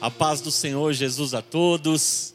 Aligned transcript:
A 0.00 0.10
paz 0.10 0.40
do 0.40 0.50
Senhor 0.50 0.94
Jesus 0.94 1.34
a 1.34 1.42
todos. 1.42 2.32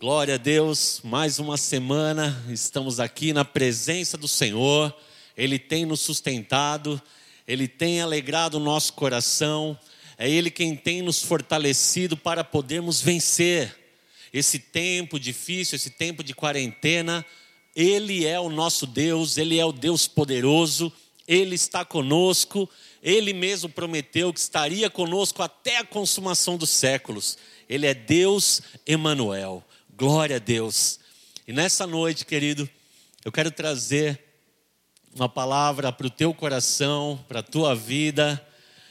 Glória 0.00 0.34
a 0.34 0.36
Deus, 0.36 1.00
mais 1.04 1.38
uma 1.38 1.56
semana 1.56 2.44
estamos 2.50 2.98
aqui 2.98 3.32
na 3.32 3.44
presença 3.44 4.18
do 4.18 4.26
Senhor. 4.26 4.92
Ele 5.36 5.56
tem 5.56 5.86
nos 5.86 6.00
sustentado, 6.00 7.00
ele 7.46 7.68
tem 7.68 8.00
alegrado 8.00 8.56
o 8.56 8.60
nosso 8.60 8.94
coração. 8.94 9.78
É 10.18 10.28
ele 10.28 10.50
quem 10.50 10.74
tem 10.74 11.00
nos 11.00 11.22
fortalecido 11.22 12.16
para 12.16 12.42
podermos 12.42 13.00
vencer 13.00 13.72
esse 14.32 14.58
tempo 14.58 15.16
difícil, 15.16 15.76
esse 15.76 15.90
tempo 15.90 16.24
de 16.24 16.34
quarentena. 16.34 17.24
Ele 17.76 18.26
é 18.26 18.40
o 18.40 18.50
nosso 18.50 18.84
Deus, 18.84 19.38
ele 19.38 19.60
é 19.60 19.64
o 19.64 19.70
Deus 19.70 20.08
poderoso, 20.08 20.92
ele 21.28 21.54
está 21.54 21.84
conosco 21.84 22.68
ele 23.02 23.32
mesmo 23.32 23.68
prometeu 23.68 24.32
que 24.32 24.40
estaria 24.40 24.90
conosco 24.90 25.42
até 25.42 25.78
a 25.78 25.84
consumação 25.84 26.56
dos 26.56 26.70
séculos. 26.70 27.38
Ele 27.68 27.86
é 27.86 27.94
Deus 27.94 28.60
Emanuel. 28.86 29.64
Glória 29.96 30.36
a 30.36 30.38
Deus. 30.38 31.00
E 31.46 31.52
nessa 31.52 31.86
noite, 31.86 32.26
querido, 32.26 32.68
eu 33.24 33.32
quero 33.32 33.50
trazer 33.50 34.20
uma 35.14 35.28
palavra 35.28 35.90
para 35.90 36.06
o 36.06 36.10
teu 36.10 36.32
coração, 36.34 37.24
para 37.26 37.40
a 37.40 37.42
tua 37.42 37.74
vida. 37.74 38.44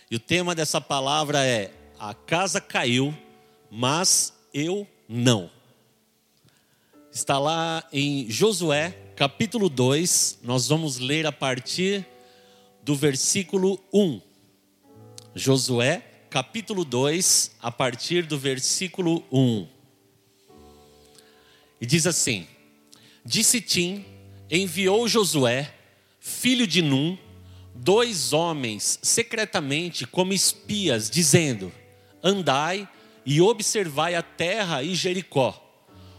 E 0.09 0.15
o 0.15 0.19
tema 0.19 0.55
dessa 0.55 0.81
palavra 0.81 1.45
é: 1.45 1.71
A 1.99 2.13
casa 2.13 2.59
caiu, 2.59 3.15
mas 3.69 4.33
eu 4.53 4.87
não. 5.07 5.51
Está 7.11 7.37
lá 7.37 7.83
em 7.91 8.29
Josué, 8.29 8.91
capítulo 9.15 9.69
2. 9.69 10.39
Nós 10.43 10.67
vamos 10.67 10.97
ler 10.97 11.25
a 11.25 11.31
partir 11.31 12.05
do 12.89 12.95
versículo 12.95 13.79
1. 13.93 14.19
Josué, 15.35 16.01
capítulo 16.27 16.83
2, 16.83 17.51
a 17.61 17.71
partir 17.71 18.25
do 18.25 18.35
versículo 18.35 19.23
1. 19.31 19.67
E 21.79 21.85
diz 21.85 22.07
assim: 22.07 22.47
Disse 23.23 23.61
Tim, 23.61 24.03
enviou 24.49 25.07
Josué, 25.07 25.71
filho 26.19 26.65
de 26.65 26.81
Num, 26.81 27.15
dois 27.75 28.33
homens 28.33 28.97
secretamente 29.03 30.07
como 30.07 30.33
espias, 30.33 31.11
dizendo: 31.11 31.71
Andai 32.23 32.89
e 33.23 33.39
observai 33.39 34.15
a 34.15 34.23
terra 34.23 34.81
e 34.81 34.95
Jericó. 34.95 35.63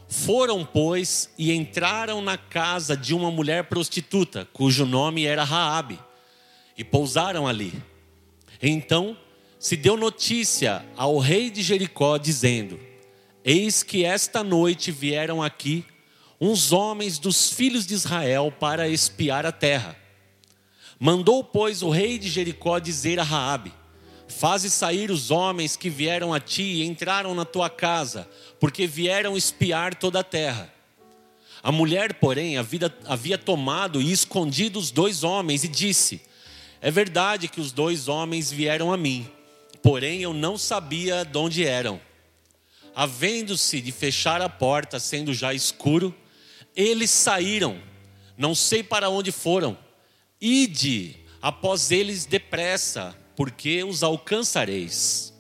Foram, 0.07 0.65
pois, 0.65 1.31
e 1.37 1.51
entraram 1.51 2.23
na 2.23 2.39
casa 2.39 2.97
de 2.97 3.13
uma 3.13 3.33
mulher 3.33 3.65
prostituta, 3.65 4.49
cujo 4.53 4.87
nome 4.87 5.25
era 5.25 5.43
Raabe 5.43 5.99
e 6.81 6.85
pousaram 6.85 7.47
ali. 7.47 7.75
Então 8.63 9.15
se 9.59 9.77
deu 9.77 9.99
notícia 9.99 10.83
ao 10.97 11.19
rei 11.19 11.51
de 11.51 11.63
Jericó, 11.63 12.17
dizendo: 12.17 12.81
Eis 13.45 13.83
que 13.83 14.03
esta 14.03 14.43
noite 14.43 14.91
vieram 14.91 15.43
aqui 15.43 15.85
uns 16.41 16.73
homens 16.73 17.19
dos 17.19 17.53
filhos 17.53 17.87
de 17.87 17.93
Israel 17.93 18.51
para 18.59 18.89
espiar 18.89 19.45
a 19.45 19.53
terra. 19.53 19.95
Mandou, 20.99 21.45
pois, 21.45 21.83
o 21.83 21.91
rei 21.91 22.19
de 22.19 22.31
Jericó 22.31 22.79
dizer 22.79 23.21
a 23.21 23.25
Raabe: 23.25 23.75
Faze 24.27 24.71
sair 24.71 25.11
os 25.11 25.31
homens 25.31 25.77
que 25.77 25.91
vieram 25.91 26.33
a 26.33 26.41
ti 26.41 26.63
e 26.63 26.87
entraram 26.87 27.35
na 27.35 27.45
tua 27.45 27.69
casa, 27.69 28.27
porque 28.59 28.87
vieram 28.87 29.37
espiar 29.37 29.95
toda 29.95 30.21
a 30.21 30.25
terra. 30.25 30.73
A 31.63 31.71
mulher, 31.71 32.15
porém, 32.15 32.57
havia, 32.57 32.91
havia 33.05 33.37
tomado 33.37 34.01
e 34.01 34.11
escondido 34.11 34.79
os 34.79 34.91
dois 34.91 35.23
homens 35.23 35.63
e 35.63 35.69
disse: 35.69 36.30
é 36.81 36.91
verdade 36.91 37.49
que 37.49 37.61
os 37.61 37.73
dois 37.73 38.09
homens 38.09 38.51
vieram 38.51 38.93
a 38.93 38.97
mim, 38.97 39.29
porém 39.83 40.23
eu 40.23 40.33
não 40.33 40.57
sabia 40.57 41.25
de 41.25 41.37
onde 41.37 41.65
eram. 41.65 42.01
Havendo-se 42.95 43.81
de 43.81 43.93
fechar 43.93 44.41
a 44.41 44.49
porta, 44.49 44.99
sendo 44.99 45.33
já 45.33 45.53
escuro, 45.55 46.15
eles 46.75 47.11
saíram, 47.11 47.81
não 48.37 48.55
sei 48.55 48.83
para 48.83 49.11
onde 49.11 49.31
foram. 49.31 49.77
Ide 50.41 51.17
após 51.43 51.91
eles 51.91 52.25
depressa, 52.25 53.17
porque 53.37 53.85
os 53.85 54.03
alcançareis. 54.03 55.33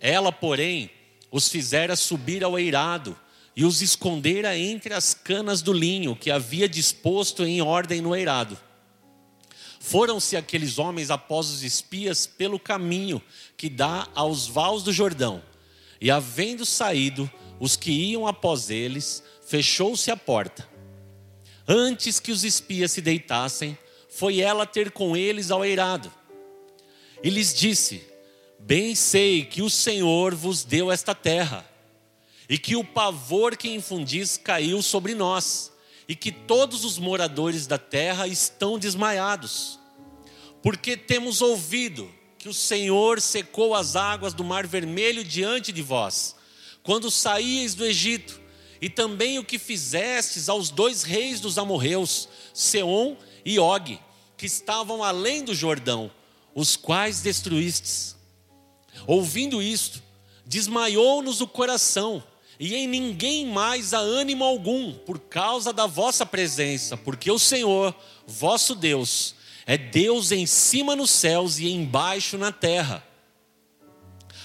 Ela, 0.00 0.30
porém, 0.30 0.90
os 1.30 1.48
fizera 1.48 1.96
subir 1.96 2.44
ao 2.44 2.58
eirado 2.58 3.18
e 3.56 3.64
os 3.64 3.80
escondera 3.82 4.56
entre 4.56 4.92
as 4.92 5.14
canas 5.14 5.62
do 5.62 5.72
linho 5.72 6.14
que 6.14 6.30
havia 6.30 6.68
disposto 6.68 7.44
em 7.44 7.62
ordem 7.62 8.00
no 8.00 8.14
eirado. 8.14 8.58
Foram-se 9.86 10.34
aqueles 10.34 10.78
homens 10.78 11.10
após 11.10 11.50
os 11.50 11.62
espias 11.62 12.26
pelo 12.26 12.58
caminho 12.58 13.20
que 13.54 13.68
dá 13.68 14.08
aos 14.14 14.46
vales 14.46 14.82
do 14.82 14.90
Jordão. 14.90 15.42
E 16.00 16.10
havendo 16.10 16.64
saído 16.64 17.30
os 17.60 17.76
que 17.76 17.90
iam 17.90 18.26
após 18.26 18.70
eles, 18.70 19.22
fechou-se 19.46 20.10
a 20.10 20.16
porta. 20.16 20.66
Antes 21.68 22.18
que 22.18 22.32
os 22.32 22.44
espias 22.44 22.92
se 22.92 23.02
deitassem, 23.02 23.76
foi 24.08 24.40
ela 24.40 24.64
ter 24.64 24.90
com 24.90 25.14
eles 25.14 25.50
ao 25.50 25.62
eirado. 25.62 26.10
E 27.22 27.28
lhes 27.28 27.52
disse: 27.52 28.08
Bem 28.58 28.94
sei 28.94 29.44
que 29.44 29.60
o 29.60 29.68
Senhor 29.68 30.34
vos 30.34 30.64
deu 30.64 30.90
esta 30.90 31.14
terra, 31.14 31.62
e 32.48 32.56
que 32.56 32.74
o 32.74 32.82
pavor 32.82 33.54
que 33.54 33.68
infundis 33.68 34.38
caiu 34.38 34.80
sobre 34.80 35.14
nós 35.14 35.73
e 36.08 36.14
que 36.14 36.30
todos 36.30 36.84
os 36.84 36.98
moradores 36.98 37.66
da 37.66 37.78
terra 37.78 38.26
estão 38.26 38.78
desmaiados. 38.78 39.78
Porque 40.62 40.96
temos 40.96 41.42
ouvido 41.42 42.10
que 42.38 42.48
o 42.48 42.54
Senhor 42.54 43.20
secou 43.20 43.74
as 43.74 43.96
águas 43.96 44.34
do 44.34 44.44
Mar 44.44 44.66
Vermelho 44.66 45.24
diante 45.24 45.72
de 45.72 45.82
vós, 45.82 46.36
quando 46.82 47.10
saíeis 47.10 47.74
do 47.74 47.86
Egito, 47.86 48.40
e 48.80 48.90
também 48.90 49.38
o 49.38 49.44
que 49.44 49.58
fizestes 49.58 50.48
aos 50.48 50.68
dois 50.68 51.02
reis 51.02 51.40
dos 51.40 51.56
amorreus, 51.56 52.28
Seom 52.52 53.16
e 53.44 53.58
Og, 53.58 53.98
que 54.36 54.44
estavam 54.44 55.02
além 55.02 55.42
do 55.42 55.54
Jordão, 55.54 56.10
os 56.54 56.76
quais 56.76 57.22
destruístes. 57.22 58.14
Ouvindo 59.06 59.62
isto, 59.62 60.02
desmaiou-nos 60.44 61.40
o 61.40 61.46
coração, 61.46 62.22
e 62.58 62.74
em 62.74 62.86
ninguém 62.86 63.46
mais 63.46 63.92
há 63.92 63.98
ânimo 63.98 64.44
algum 64.44 64.92
por 64.92 65.18
causa 65.18 65.72
da 65.72 65.86
vossa 65.86 66.24
presença, 66.24 66.96
porque 66.96 67.30
o 67.30 67.38
Senhor, 67.38 67.94
vosso 68.26 68.74
Deus, 68.74 69.34
é 69.66 69.76
Deus 69.76 70.30
em 70.30 70.46
cima 70.46 70.94
nos 70.94 71.10
céus 71.10 71.58
e 71.58 71.68
embaixo 71.70 72.38
na 72.38 72.52
terra. 72.52 73.04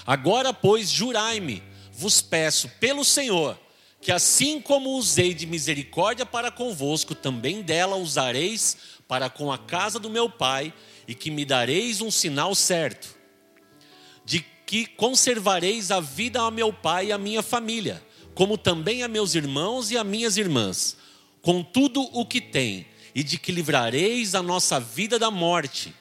Agora, 0.06 0.52
pois, 0.52 0.90
jurai-me, 0.90 1.62
vos 1.92 2.20
peço 2.20 2.68
pelo 2.80 3.04
Senhor, 3.04 3.58
que 4.00 4.10
assim 4.10 4.60
como 4.60 4.90
usei 4.90 5.34
de 5.34 5.46
misericórdia 5.46 6.24
para 6.24 6.50
convosco, 6.50 7.14
também 7.14 7.62
dela 7.62 7.96
usareis 7.96 8.76
para 9.06 9.28
com 9.28 9.52
a 9.52 9.58
casa 9.58 9.98
do 9.98 10.08
meu 10.08 10.28
pai, 10.30 10.72
e 11.06 11.14
que 11.14 11.30
me 11.30 11.44
dareis 11.44 12.00
um 12.00 12.10
sinal 12.10 12.54
certo, 12.54 13.19
que 14.70 14.86
conservareis 14.86 15.90
a 15.90 15.98
vida 15.98 16.42
a 16.42 16.48
meu 16.48 16.72
pai 16.72 17.06
e 17.06 17.12
a 17.12 17.18
minha 17.18 17.42
família, 17.42 18.00
como 18.36 18.56
também 18.56 19.02
a 19.02 19.08
meus 19.08 19.34
irmãos 19.34 19.90
e 19.90 19.98
a 19.98 20.04
minhas 20.04 20.36
irmãs, 20.36 20.96
com 21.42 21.60
tudo 21.60 22.00
o 22.12 22.24
que 22.24 22.40
tem, 22.40 22.86
e 23.12 23.24
de 23.24 23.36
que 23.36 23.50
livrareis 23.50 24.32
a 24.32 24.40
nossa 24.40 24.78
vida 24.78 25.18
da 25.18 25.28
morte. 25.28 25.92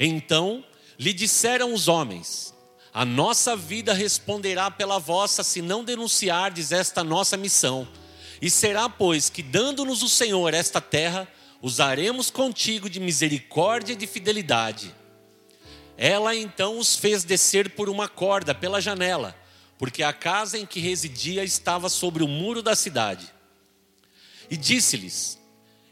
Então 0.00 0.64
lhe 0.98 1.12
disseram 1.12 1.72
os 1.72 1.86
homens: 1.86 2.52
A 2.92 3.04
nossa 3.04 3.54
vida 3.54 3.94
responderá 3.94 4.68
pela 4.68 4.98
vossa, 4.98 5.44
se 5.44 5.62
não 5.62 5.84
denunciardes 5.84 6.72
esta 6.72 7.04
nossa 7.04 7.36
missão. 7.36 7.86
E 8.42 8.50
será, 8.50 8.88
pois, 8.88 9.30
que 9.30 9.44
dando-nos 9.44 10.02
o 10.02 10.08
Senhor 10.08 10.54
esta 10.54 10.80
terra, 10.80 11.28
usaremos 11.62 12.32
contigo 12.32 12.90
de 12.90 12.98
misericórdia 12.98 13.92
e 13.92 13.96
de 13.96 14.08
fidelidade 14.08 14.92
ela 16.02 16.34
então 16.34 16.78
os 16.78 16.96
fez 16.96 17.24
descer 17.24 17.68
por 17.68 17.90
uma 17.90 18.08
corda 18.08 18.54
pela 18.54 18.80
janela, 18.80 19.36
porque 19.76 20.02
a 20.02 20.14
casa 20.14 20.56
em 20.56 20.64
que 20.64 20.80
residia 20.80 21.44
estava 21.44 21.90
sobre 21.90 22.24
o 22.24 22.28
muro 22.28 22.62
da 22.62 22.74
cidade. 22.74 23.30
E 24.50 24.56
disse-lhes: 24.56 25.38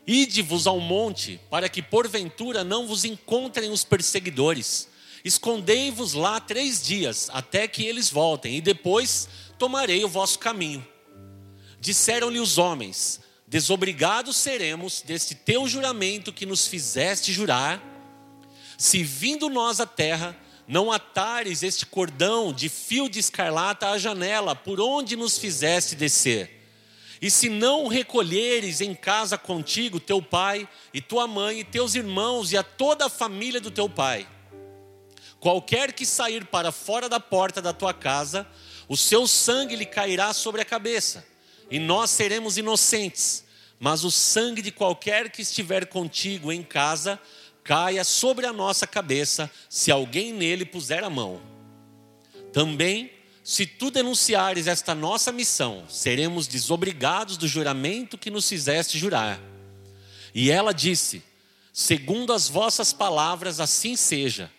Ide-vos 0.06 0.66
ao 0.66 0.80
monte, 0.80 1.38
para 1.50 1.68
que 1.68 1.82
porventura 1.82 2.64
não 2.64 2.86
vos 2.86 3.04
encontrem 3.04 3.70
os 3.70 3.84
perseguidores. 3.84 4.88
Escondei-vos 5.22 6.14
lá 6.14 6.40
três 6.40 6.82
dias, 6.82 7.28
até 7.30 7.68
que 7.68 7.84
eles 7.84 8.08
voltem, 8.08 8.56
e 8.56 8.62
depois 8.62 9.28
tomarei 9.58 10.02
o 10.06 10.08
vosso 10.08 10.38
caminho. 10.38 10.82
Disseram-lhe 11.78 12.40
os 12.40 12.56
homens: 12.56 13.20
Desobrigados 13.46 14.38
seremos 14.38 15.02
deste 15.02 15.34
teu 15.34 15.68
juramento 15.68 16.32
que 16.32 16.46
nos 16.46 16.66
fizeste 16.66 17.30
jurar 17.30 17.87
se 18.78 19.04
vindo 19.04 19.50
nós 19.50 19.78
à 19.78 19.84
terra, 19.84 20.34
não 20.66 20.90
atares 20.90 21.62
este 21.62 21.84
cordão 21.84 22.50
de 22.50 22.70
fio 22.70 23.10
de 23.10 23.18
escarlata 23.18 23.88
à 23.88 23.98
janela, 23.98 24.54
por 24.54 24.80
onde 24.80 25.16
nos 25.16 25.36
fizeste 25.36 25.94
descer. 25.94 26.56
E 27.20 27.30
se 27.30 27.50
não 27.50 27.88
recolheres 27.88 28.80
em 28.80 28.94
casa 28.94 29.36
contigo 29.36 30.00
teu 30.00 30.22
pai 30.22 30.66
e 30.94 31.02
tua 31.02 31.26
mãe 31.26 31.60
e 31.60 31.64
teus 31.64 31.94
irmãos 31.94 32.52
e 32.52 32.56
a 32.56 32.62
toda 32.62 33.06
a 33.06 33.10
família 33.10 33.60
do 33.60 33.70
teu 33.70 33.90
pai, 33.90 34.26
Qualquer 35.40 35.92
que 35.92 36.04
sair 36.04 36.44
para 36.46 36.72
fora 36.72 37.08
da 37.08 37.20
porta 37.20 37.62
da 37.62 37.72
tua 37.72 37.94
casa, 37.94 38.46
o 38.88 38.96
seu 38.96 39.26
sangue 39.26 39.76
lhe 39.76 39.86
cairá 39.86 40.32
sobre 40.32 40.60
a 40.60 40.64
cabeça, 40.64 41.24
e 41.70 41.78
nós 41.78 42.10
seremos 42.10 42.58
inocentes. 42.58 43.44
Mas 43.78 44.02
o 44.02 44.10
sangue 44.10 44.60
de 44.60 44.72
qualquer 44.72 45.30
que 45.30 45.42
estiver 45.42 45.86
contigo 45.86 46.50
em 46.50 46.64
casa 46.64 47.20
caia 47.68 48.02
sobre 48.02 48.46
a 48.46 48.52
nossa 48.52 48.86
cabeça, 48.86 49.50
se 49.68 49.90
alguém 49.90 50.32
nele 50.32 50.64
puser 50.64 51.04
a 51.04 51.10
mão. 51.10 51.38
Também, 52.50 53.10
se 53.44 53.66
tu 53.66 53.90
denunciares 53.90 54.66
esta 54.66 54.94
nossa 54.94 55.30
missão, 55.30 55.84
seremos 55.86 56.48
desobrigados 56.48 57.36
do 57.36 57.46
juramento 57.46 58.16
que 58.16 58.30
nos 58.30 58.48
fizeste 58.48 58.96
jurar. 58.96 59.38
E 60.34 60.50
ela 60.50 60.72
disse: 60.72 61.22
Segundo 61.70 62.32
as 62.32 62.48
vossas 62.48 62.94
palavras, 62.94 63.60
assim 63.60 63.96
seja. 63.96 64.50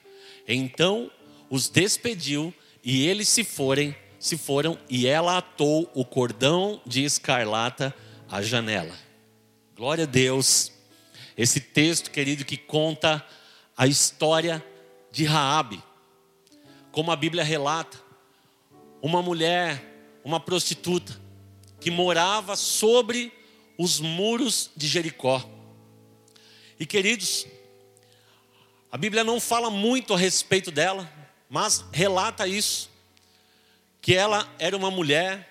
Então 0.47 1.09
os 1.49 1.67
despediu 1.67 2.53
e 2.83 3.07
eles 3.07 3.27
se 3.27 3.43
forem, 3.43 3.95
se 4.19 4.37
foram 4.37 4.77
e 4.87 5.07
ela 5.07 5.39
atou 5.39 5.89
o 5.95 6.05
cordão 6.05 6.79
de 6.85 7.03
escarlata 7.03 7.91
à 8.29 8.39
janela. 8.43 8.93
Glória 9.75 10.03
a 10.03 10.07
Deus. 10.07 10.78
Esse 11.39 11.61
texto, 11.61 12.11
querido, 12.11 12.43
que 12.43 12.57
conta 12.57 13.25
a 13.77 13.87
história 13.87 14.61
de 15.09 15.23
Raabe. 15.23 15.81
Como 16.91 17.13
a 17.13 17.15
Bíblia 17.15 17.45
relata, 17.45 17.97
uma 19.01 19.21
mulher, 19.21 19.81
uma 20.21 20.37
prostituta 20.41 21.17
que 21.79 21.89
morava 21.89 22.57
sobre 22.57 23.31
os 23.77 24.01
muros 24.01 24.69
de 24.75 24.85
Jericó. 24.85 25.41
E 26.77 26.85
queridos, 26.85 27.47
a 28.91 28.97
Bíblia 28.97 29.23
não 29.23 29.39
fala 29.39 29.69
muito 29.69 30.13
a 30.13 30.17
respeito 30.17 30.71
dela, 30.71 31.09
mas 31.49 31.85
relata 31.93 32.49
isso, 32.49 32.89
que 34.01 34.13
ela 34.13 34.45
era 34.59 34.75
uma 34.75 34.91
mulher, 34.91 35.47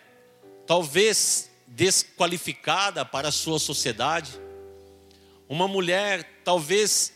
talvez 0.67 1.51
desqualificada 1.67 3.07
para 3.07 3.29
a 3.29 3.33
sua 3.33 3.59
sociedade, 3.59 4.39
uma 5.49 5.67
mulher 5.67 6.43
talvez 6.45 7.13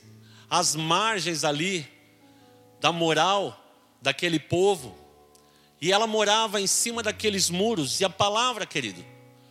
às 0.48 0.74
margens 0.74 1.44
ali 1.44 1.86
da 2.80 2.90
moral 2.90 3.58
daquele 4.00 4.40
povo, 4.40 4.96
e 5.80 5.92
ela 5.92 6.06
morava 6.06 6.60
em 6.60 6.66
cima 6.66 7.02
daqueles 7.02 7.50
muros, 7.50 8.00
e 8.00 8.04
a 8.04 8.10
palavra, 8.10 8.66
querido, 8.66 9.04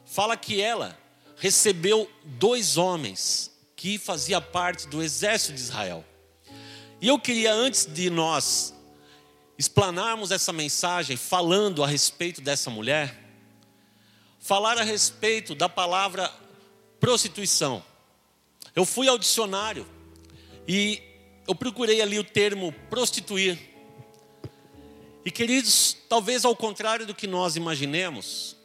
fala 0.05 0.35
que 0.35 0.61
ela 0.61 0.97
recebeu 1.37 2.09
dois 2.23 2.77
homens 2.77 3.51
que 3.75 3.97
fazia 3.97 4.39
parte 4.39 4.87
do 4.87 5.01
exército 5.01 5.53
de 5.53 5.59
Israel. 5.59 6.05
E 6.99 7.07
eu 7.07 7.17
queria, 7.17 7.53
antes 7.53 7.85
de 7.85 8.09
nós 8.09 8.75
explanarmos 9.57 10.31
essa 10.31 10.53
mensagem 10.53 11.17
falando 11.17 11.83
a 11.83 11.87
respeito 11.87 12.41
dessa 12.41 12.69
mulher, 12.69 13.17
falar 14.39 14.77
a 14.77 14.83
respeito 14.83 15.53
da 15.55 15.69
palavra 15.69 16.31
prostituição. 16.99 17.83
Eu 18.75 18.85
fui 18.85 19.07
ao 19.07 19.17
dicionário 19.17 19.85
e 20.67 21.01
eu 21.47 21.55
procurei 21.55 22.01
ali 22.01 22.17
o 22.19 22.23
termo 22.23 22.73
prostituir. 22.89 23.59
E 25.25 25.29
queridos, 25.29 25.97
talvez 26.07 26.45
ao 26.45 26.55
contrário 26.55 27.05
do 27.05 27.13
que 27.13 27.27
nós 27.27 27.55
imaginemos, 27.55 28.55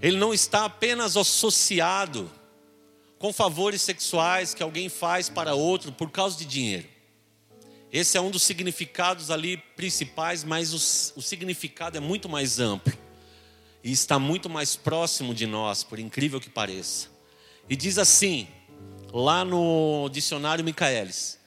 ele 0.00 0.16
não 0.16 0.32
está 0.32 0.64
apenas 0.64 1.16
associado 1.16 2.30
com 3.18 3.32
favores 3.32 3.82
sexuais 3.82 4.54
que 4.54 4.62
alguém 4.62 4.88
faz 4.88 5.28
para 5.28 5.54
outro 5.54 5.92
por 5.92 6.10
causa 6.10 6.38
de 6.38 6.46
dinheiro. 6.46 6.88
Esse 7.92 8.16
é 8.16 8.20
um 8.20 8.30
dos 8.30 8.42
significados 8.42 9.30
ali 9.30 9.56
principais, 9.76 10.44
mas 10.44 10.72
o, 10.72 11.18
o 11.18 11.22
significado 11.22 11.98
é 11.98 12.00
muito 12.00 12.28
mais 12.28 12.60
amplo 12.60 12.96
e 13.82 13.90
está 13.90 14.18
muito 14.18 14.48
mais 14.48 14.76
próximo 14.76 15.34
de 15.34 15.46
nós, 15.46 15.82
por 15.82 15.98
incrível 15.98 16.40
que 16.40 16.48
pareça. 16.48 17.08
E 17.68 17.74
diz 17.74 17.98
assim, 17.98 18.46
lá 19.12 19.44
no 19.44 20.08
dicionário 20.10 20.64
Michaelis: 20.64 21.38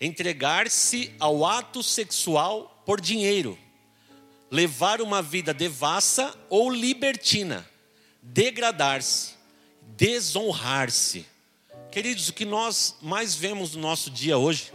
entregar-se 0.00 1.12
ao 1.18 1.44
ato 1.44 1.82
sexual 1.82 2.82
por 2.86 3.00
dinheiro, 3.00 3.58
levar 4.50 5.00
uma 5.00 5.22
vida 5.22 5.54
devassa 5.54 6.34
ou 6.48 6.70
libertina, 6.70 7.68
degradar-se, 8.22 9.34
desonrar-se. 9.96 11.26
Queridos, 11.90 12.28
o 12.28 12.32
que 12.32 12.44
nós 12.44 12.96
mais 13.00 13.34
vemos 13.34 13.74
no 13.74 13.82
nosso 13.82 14.10
dia 14.10 14.36
hoje 14.36 14.72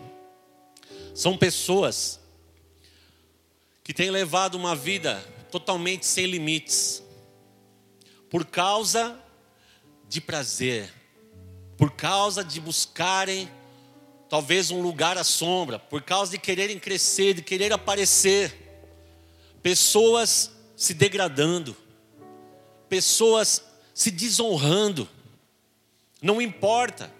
são 1.13 1.37
pessoas 1.37 2.19
que 3.83 3.93
têm 3.93 4.09
levado 4.09 4.55
uma 4.55 4.75
vida 4.75 5.15
totalmente 5.51 6.05
sem 6.05 6.25
limites, 6.25 7.03
por 8.29 8.45
causa 8.45 9.19
de 10.07 10.21
prazer, 10.21 10.93
por 11.79 11.89
causa 11.91 12.43
de 12.43 12.61
buscarem 12.61 13.49
talvez 14.29 14.69
um 14.69 14.81
lugar 14.81 15.17
à 15.17 15.23
sombra, 15.23 15.79
por 15.79 16.03
causa 16.03 16.31
de 16.31 16.37
quererem 16.37 16.77
crescer, 16.77 17.33
de 17.33 17.41
querer 17.41 17.73
aparecer, 17.73 18.83
pessoas 19.63 20.51
se 20.75 20.93
degradando, 20.93 21.75
pessoas 22.87 23.63
se 23.91 24.11
desonrando, 24.11 25.09
não 26.21 26.39
importa, 26.39 27.11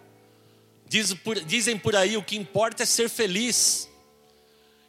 Diz 0.89 1.13
por, 1.13 1.39
dizem 1.39 1.77
por 1.77 1.95
aí: 1.95 2.17
o 2.17 2.23
que 2.23 2.35
importa 2.35 2.81
é 2.81 2.85
ser 2.85 3.09
feliz. 3.09 3.88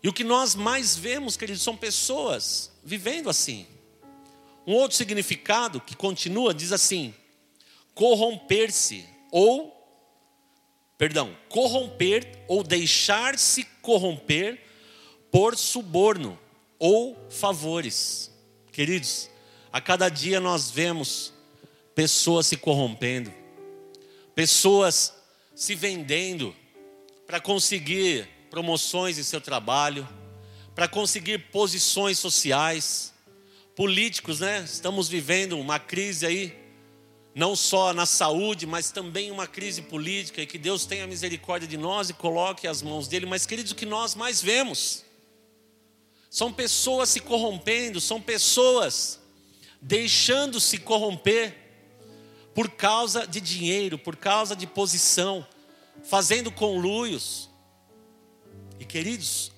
E 0.03 0.09
o 0.09 0.13
que 0.15 0.25
nós 0.25 0.55
mais 0.55 0.97
vemos, 0.97 1.37
queridos, 1.37 1.63
são 1.63 1.77
pessoas 1.77 2.73
vivendo 2.83 3.29
assim. 3.29 3.67
Um 4.67 4.73
outro 4.73 4.97
significado 4.97 5.79
que 5.79 5.95
continua 5.95 6.55
diz 6.55 6.73
assim: 6.73 7.15
corromper-se 7.95 9.07
ou 9.31 9.81
perdão, 11.01 11.35
corromper 11.49 12.45
ou 12.47 12.63
deixar-se 12.63 13.65
corromper 13.81 14.61
por 15.31 15.57
suborno 15.57 16.39
ou 16.79 17.17
favores. 17.31 18.31
Queridos, 18.71 19.31
a 19.73 19.81
cada 19.81 20.11
dia 20.11 20.41
nós 20.41 20.71
vemos 20.71 21.33
pessoas 21.95 22.49
se 22.49 22.59
corrompendo, 22.59 23.33
pessoas 24.35 25.15
se 25.55 25.75
vendendo 25.75 26.55
para 27.27 27.41
conseguir 27.41 28.29
promoções 28.51 29.19
em 29.19 29.23
seu 29.23 29.41
trabalho, 29.41 30.07
para 30.75 30.87
conseguir 30.87 31.51
posições 31.51 32.19
sociais. 32.19 33.15
Políticos, 33.75 34.41
né? 34.41 34.63
Estamos 34.65 35.09
vivendo 35.09 35.59
uma 35.59 35.79
crise 35.79 36.27
aí, 36.27 36.59
não 37.35 37.55
só 37.55 37.93
na 37.93 38.07
saúde, 38.07 38.67
mas 38.67 38.91
também 38.91 39.31
uma 39.31 39.47
crise 39.47 39.83
política, 39.83 40.43
e 40.43 40.47
que 40.47 40.59
Deus 40.59 40.85
tenha 40.85 41.07
misericórdia 41.07 41.69
de 41.69 41.77
nós 41.77 42.11
e 42.11 42.15
coloque 42.15 42.67
as 42.67 42.83
mãos 42.83 43.07
dele. 43.07 43.27
Mas, 43.27 43.47
queridos, 43.47 43.73
o 43.73 43.77
que 43.77 43.87
nós 43.87 44.15
mais 44.15 44.43
vemos 44.43 45.05
são 46.29 46.53
pessoas 46.53 47.09
se 47.09 47.21
corrompendo, 47.21 48.01
são 48.01 48.21
pessoas 48.21 49.21
deixando-se 49.81 50.79
corromper 50.79 51.57
por 52.55 52.69
causa 52.71 53.27
de 53.27 53.41
dinheiro, 53.41 53.97
por 53.99 54.17
causa 54.17 54.57
de 54.57 54.67
posição, 54.67 55.47
fazendo 56.05 56.51
conluios. 56.51 57.49
E 58.79 58.85
queridos, 58.85 59.53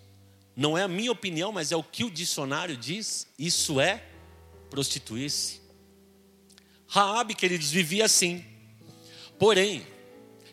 não 0.54 0.76
é 0.76 0.82
a 0.82 0.88
minha 0.88 1.10
opinião, 1.10 1.52
mas 1.52 1.72
é 1.72 1.76
o 1.76 1.82
que 1.82 2.04
o 2.04 2.10
dicionário 2.10 2.76
diz, 2.76 3.26
isso 3.38 3.80
é 3.80 4.04
prostituir-se. 4.70 5.61
Raabe, 6.92 7.34
queridos, 7.34 7.70
vivia 7.70 8.04
assim. 8.04 8.44
Porém, 9.38 9.86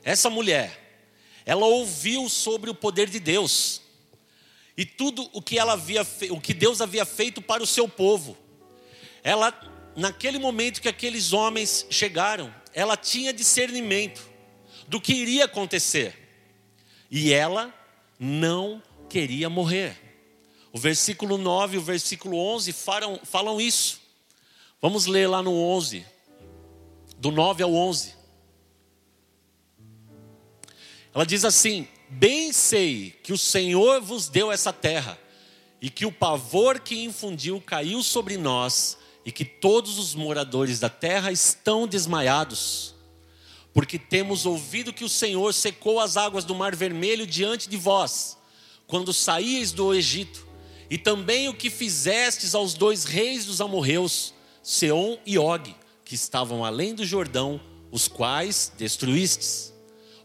essa 0.05 0.29
mulher, 0.29 1.03
ela 1.45 1.65
ouviu 1.65 2.29
sobre 2.29 2.69
o 2.69 2.73
poder 2.73 3.09
de 3.09 3.19
Deus 3.19 3.81
e 4.77 4.85
tudo 4.85 5.29
o 5.33 5.41
que 5.41 5.59
ela 5.59 5.73
havia, 5.73 6.01
o 6.29 6.39
que 6.39 6.53
Deus 6.53 6.79
havia 6.79 7.03
feito 7.03 7.41
para 7.41 7.61
o 7.61 7.67
seu 7.67 7.89
povo. 7.89 8.37
Ela 9.21 9.51
naquele 9.97 10.39
momento 10.39 10.81
que 10.81 10.87
aqueles 10.87 11.33
homens 11.33 11.85
chegaram, 11.89 12.55
ela 12.73 12.95
tinha 12.95 13.33
discernimento 13.33 14.25
do 14.87 15.01
que 15.01 15.11
iria 15.11 15.43
acontecer. 15.43 16.15
E 17.11 17.33
ela 17.33 17.73
não 18.17 18.81
queria 19.09 19.49
morrer. 19.49 19.97
O 20.71 20.79
versículo 20.79 21.37
9 21.37 21.75
e 21.75 21.79
o 21.79 21.83
versículo 21.83 22.37
11 22.37 22.71
falam, 22.71 23.19
falam 23.25 23.59
isso. 23.59 23.99
Vamos 24.81 25.05
ler 25.05 25.27
lá 25.27 25.43
no 25.43 25.53
11, 25.53 26.05
do 27.19 27.31
9 27.31 27.63
ao 27.63 27.73
11. 27.73 28.13
Ela 31.13 31.25
diz 31.25 31.43
assim: 31.43 31.87
Bem 32.09 32.53
sei 32.53 33.11
que 33.23 33.33
o 33.33 33.37
Senhor 33.37 34.01
vos 34.01 34.29
deu 34.29 34.51
essa 34.51 34.71
terra, 34.71 35.19
e 35.81 35.89
que 35.89 36.05
o 36.05 36.11
pavor 36.11 36.79
que 36.79 37.03
infundiu 37.03 37.61
caiu 37.61 38.01
sobre 38.01 38.37
nós, 38.37 38.97
e 39.25 39.31
que 39.31 39.43
todos 39.43 39.99
os 39.99 40.15
moradores 40.15 40.79
da 40.79 40.89
terra 40.89 41.31
estão 41.31 41.87
desmaiados, 41.87 42.95
porque 43.73 43.99
temos 43.99 44.45
ouvido 44.45 44.93
que 44.93 45.03
o 45.03 45.09
Senhor 45.09 45.53
secou 45.53 45.99
as 45.99 46.15
águas 46.15 46.45
do 46.45 46.55
Mar 46.55 46.75
Vermelho 46.75 47.27
diante 47.27 47.67
de 47.67 47.77
vós, 47.77 48.37
quando 48.87 49.13
saíes 49.13 49.71
do 49.71 49.93
Egito, 49.93 50.47
e 50.89 50.97
também 50.97 51.49
o 51.49 51.53
que 51.53 51.69
fizestes 51.69 52.55
aos 52.55 52.73
dois 52.73 53.03
reis 53.03 53.45
dos 53.45 53.61
amorreus, 53.61 54.33
Seom 54.63 55.17
e 55.25 55.37
Og, 55.37 55.75
que 56.09 56.15
estavam 56.15 56.65
além 56.65 56.95
do 56.95 57.05
Jordão, 57.05 57.61
os 57.91 58.07
quais 58.07 58.71
destruístes. 58.75 59.71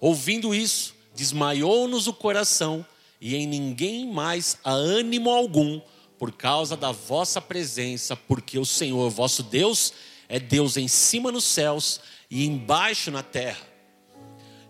Ouvindo 0.00 0.54
isso, 0.54 0.94
desmaiou-nos 1.14 2.06
o 2.06 2.14
coração, 2.14 2.86
e 3.20 3.36
em 3.36 3.46
ninguém 3.46 4.10
mais 4.10 4.56
há 4.64 4.70
ânimo 4.70 5.28
algum, 5.28 5.82
por 6.18 6.32
causa 6.32 6.74
da 6.74 6.90
vossa 6.90 7.38
presença, 7.38 8.16
porque 8.16 8.58
o 8.58 8.64
Senhor 8.64 9.10
vosso 9.10 9.42
Deus 9.42 9.92
é 10.26 10.40
Deus 10.40 10.78
em 10.78 10.88
cima 10.88 11.30
nos 11.30 11.44
céus 11.44 12.00
e 12.30 12.46
embaixo 12.46 13.10
na 13.10 13.22
terra. 13.22 13.66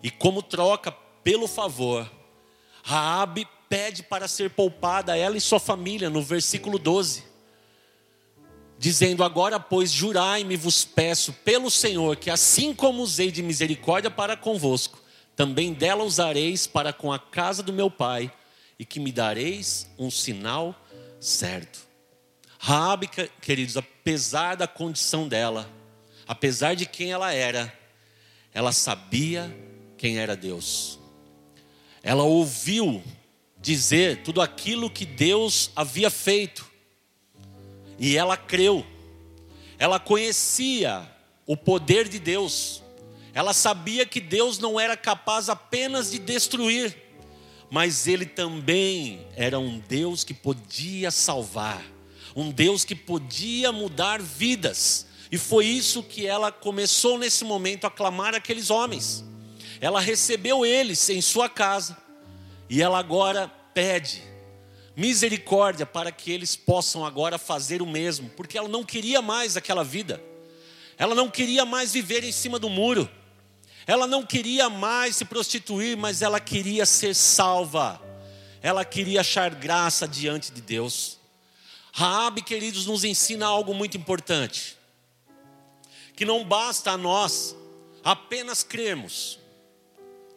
E 0.02 0.10
como 0.10 0.42
troca 0.42 0.90
pelo 1.22 1.46
favor, 1.46 2.10
Raabe 2.82 3.46
pede 3.68 4.02
para 4.02 4.26
ser 4.26 4.50
poupada 4.50 5.16
ela 5.16 5.36
e 5.36 5.40
sua 5.40 5.60
família 5.60 6.10
no 6.10 6.20
versículo 6.20 6.76
12. 6.76 7.33
Dizendo: 8.78 9.24
Agora, 9.24 9.58
pois, 9.58 9.90
jurai-me, 9.90 10.56
vos 10.56 10.84
peço, 10.84 11.32
pelo 11.32 11.70
Senhor, 11.70 12.16
que 12.16 12.30
assim 12.30 12.74
como 12.74 13.02
usei 13.02 13.30
de 13.30 13.42
misericórdia 13.42 14.10
para 14.10 14.36
convosco, 14.36 15.02
também 15.36 15.72
dela 15.72 16.04
usareis 16.04 16.66
para 16.66 16.92
com 16.92 17.12
a 17.12 17.18
casa 17.18 17.62
do 17.62 17.72
meu 17.72 17.90
pai, 17.90 18.32
e 18.78 18.84
que 18.84 19.00
me 19.00 19.12
dareis 19.12 19.88
um 19.98 20.10
sinal 20.10 20.74
certo. 21.20 21.80
Raabe, 22.58 23.08
queridos, 23.40 23.76
apesar 23.76 24.56
da 24.56 24.66
condição 24.66 25.28
dela, 25.28 25.68
apesar 26.26 26.74
de 26.74 26.86
quem 26.86 27.12
ela 27.12 27.32
era, 27.32 27.72
ela 28.52 28.72
sabia 28.72 29.54
quem 29.98 30.18
era 30.18 30.36
Deus. 30.36 30.98
Ela 32.02 32.22
ouviu 32.22 33.02
dizer 33.58 34.22
tudo 34.22 34.42
aquilo 34.42 34.90
que 34.90 35.06
Deus 35.06 35.70
havia 35.74 36.10
feito. 36.10 36.70
E 37.98 38.16
ela 38.16 38.36
creu. 38.36 38.84
Ela 39.78 39.98
conhecia 39.98 41.08
o 41.46 41.56
poder 41.56 42.08
de 42.08 42.18
Deus. 42.18 42.82
Ela 43.32 43.52
sabia 43.52 44.06
que 44.06 44.20
Deus 44.20 44.58
não 44.58 44.78
era 44.78 44.96
capaz 44.96 45.48
apenas 45.48 46.10
de 46.10 46.18
destruir, 46.18 46.96
mas 47.70 48.06
ele 48.06 48.26
também 48.26 49.26
era 49.34 49.58
um 49.58 49.80
Deus 49.80 50.22
que 50.22 50.32
podia 50.32 51.10
salvar, 51.10 51.84
um 52.36 52.50
Deus 52.50 52.84
que 52.84 52.94
podia 52.94 53.72
mudar 53.72 54.22
vidas. 54.22 55.06
E 55.32 55.36
foi 55.36 55.66
isso 55.66 56.02
que 56.02 56.26
ela 56.26 56.52
começou 56.52 57.18
nesse 57.18 57.44
momento 57.44 57.86
a 57.86 57.90
clamar 57.90 58.34
aqueles 58.34 58.70
homens. 58.70 59.24
Ela 59.80 60.00
recebeu 60.00 60.64
eles 60.64 61.10
em 61.10 61.20
sua 61.20 61.48
casa 61.48 61.96
e 62.70 62.80
ela 62.80 62.98
agora 62.98 63.48
pede 63.74 64.22
misericórdia 64.96 65.84
para 65.84 66.12
que 66.12 66.30
eles 66.30 66.54
possam 66.54 67.04
agora 67.04 67.38
fazer 67.38 67.82
o 67.82 67.86
mesmo, 67.86 68.30
porque 68.30 68.56
ela 68.56 68.68
não 68.68 68.84
queria 68.84 69.20
mais 69.20 69.56
aquela 69.56 69.82
vida. 69.82 70.22
Ela 70.96 71.14
não 71.14 71.28
queria 71.28 71.64
mais 71.64 71.92
viver 71.92 72.22
em 72.22 72.32
cima 72.32 72.58
do 72.58 72.68
muro. 72.68 73.10
Ela 73.86 74.06
não 74.06 74.24
queria 74.24 74.70
mais 74.70 75.16
se 75.16 75.24
prostituir, 75.24 75.96
mas 75.96 76.22
ela 76.22 76.40
queria 76.40 76.86
ser 76.86 77.14
salva. 77.14 78.00
Ela 78.62 78.84
queria 78.84 79.20
achar 79.20 79.54
graça 79.54 80.06
diante 80.06 80.52
de 80.52 80.60
Deus. 80.60 81.18
Raabe, 81.92 82.42
queridos, 82.42 82.86
nos 82.86 83.04
ensina 83.04 83.46
algo 83.46 83.74
muito 83.74 83.96
importante. 83.96 84.78
Que 86.16 86.24
não 86.24 86.44
basta 86.44 86.92
a 86.92 86.96
nós 86.96 87.56
apenas 88.02 88.62
crermos. 88.62 89.38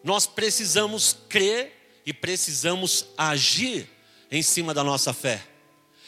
Nós 0.04 0.26
precisamos 0.26 1.16
crer 1.30 2.02
e 2.06 2.12
precisamos 2.14 3.06
agir 3.18 3.88
em 4.32 4.42
cima 4.42 4.74
da 4.74 4.84
nossa 4.84 5.14
fé. 5.14 5.42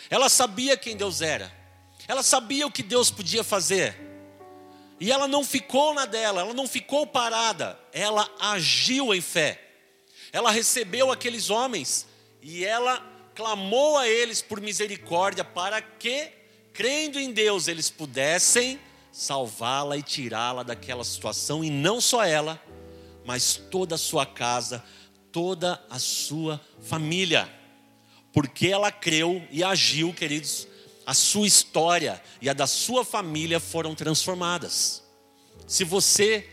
Ela 0.10 0.30
sabia 0.30 0.76
quem 0.78 0.96
Deus 0.96 1.22
era. 1.22 1.52
Ela 2.08 2.24
sabia 2.24 2.66
o 2.66 2.72
que 2.72 2.82
Deus 2.82 3.12
podia 3.12 3.44
fazer. 3.44 3.96
E 5.00 5.12
ela 5.12 5.28
não 5.28 5.44
ficou 5.44 5.94
na 5.94 6.06
dela, 6.06 6.42
ela 6.42 6.54
não 6.54 6.68
ficou 6.68 7.08
parada, 7.08 7.80
ela 7.94 8.30
agiu 8.40 9.14
em 9.14 9.22
fé. 9.22 9.62
Ela 10.34 10.52
recebeu 10.52 11.12
aqueles 11.12 11.50
homens 11.50 12.06
e 12.42 12.66
ela 12.66 13.02
clamou 13.34 13.98
a 13.98 14.08
eles 14.08 14.42
por 14.42 14.60
misericórdia 14.60 15.44
para 15.44 15.82
que, 15.82 16.30
crendo 16.74 17.20
em 17.20 17.32
Deus, 17.32 17.68
eles 17.68 17.90
pudessem 17.90 18.80
salvá-la 19.12 19.98
e 19.98 20.04
tirá-la 20.04 20.64
daquela 20.64 21.04
situação, 21.04 21.64
e 21.64 21.70
não 21.70 22.00
só 22.00 22.24
ela, 22.24 22.62
mas 23.26 23.56
toda 23.56 23.96
a 23.96 23.98
sua 23.98 24.26
casa, 24.26 24.84
toda 25.32 25.84
a 25.90 26.00
sua 26.00 26.60
família. 26.82 27.50
Porque 28.31 28.67
ela 28.67 28.91
creu 28.91 29.41
e 29.51 29.63
agiu, 29.63 30.13
queridos, 30.13 30.67
a 31.05 31.13
sua 31.13 31.48
história 31.48 32.21
e 32.41 32.50
a 32.50 32.53
da 32.53 32.67
sua 32.67 33.03
família 33.03 33.59
foram 33.59 33.95
transformadas. 33.95 35.03
Se 35.67 35.83
você 35.83 36.48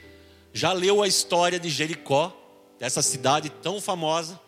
já 0.53 0.73
leu 0.73 1.03
a 1.03 1.09
história 1.09 1.61
de 1.61 1.69
Jericó, 1.69 2.35
dessa 2.79 3.03
cidade 3.03 3.51
tão 3.51 3.81
famosa, 3.81 4.41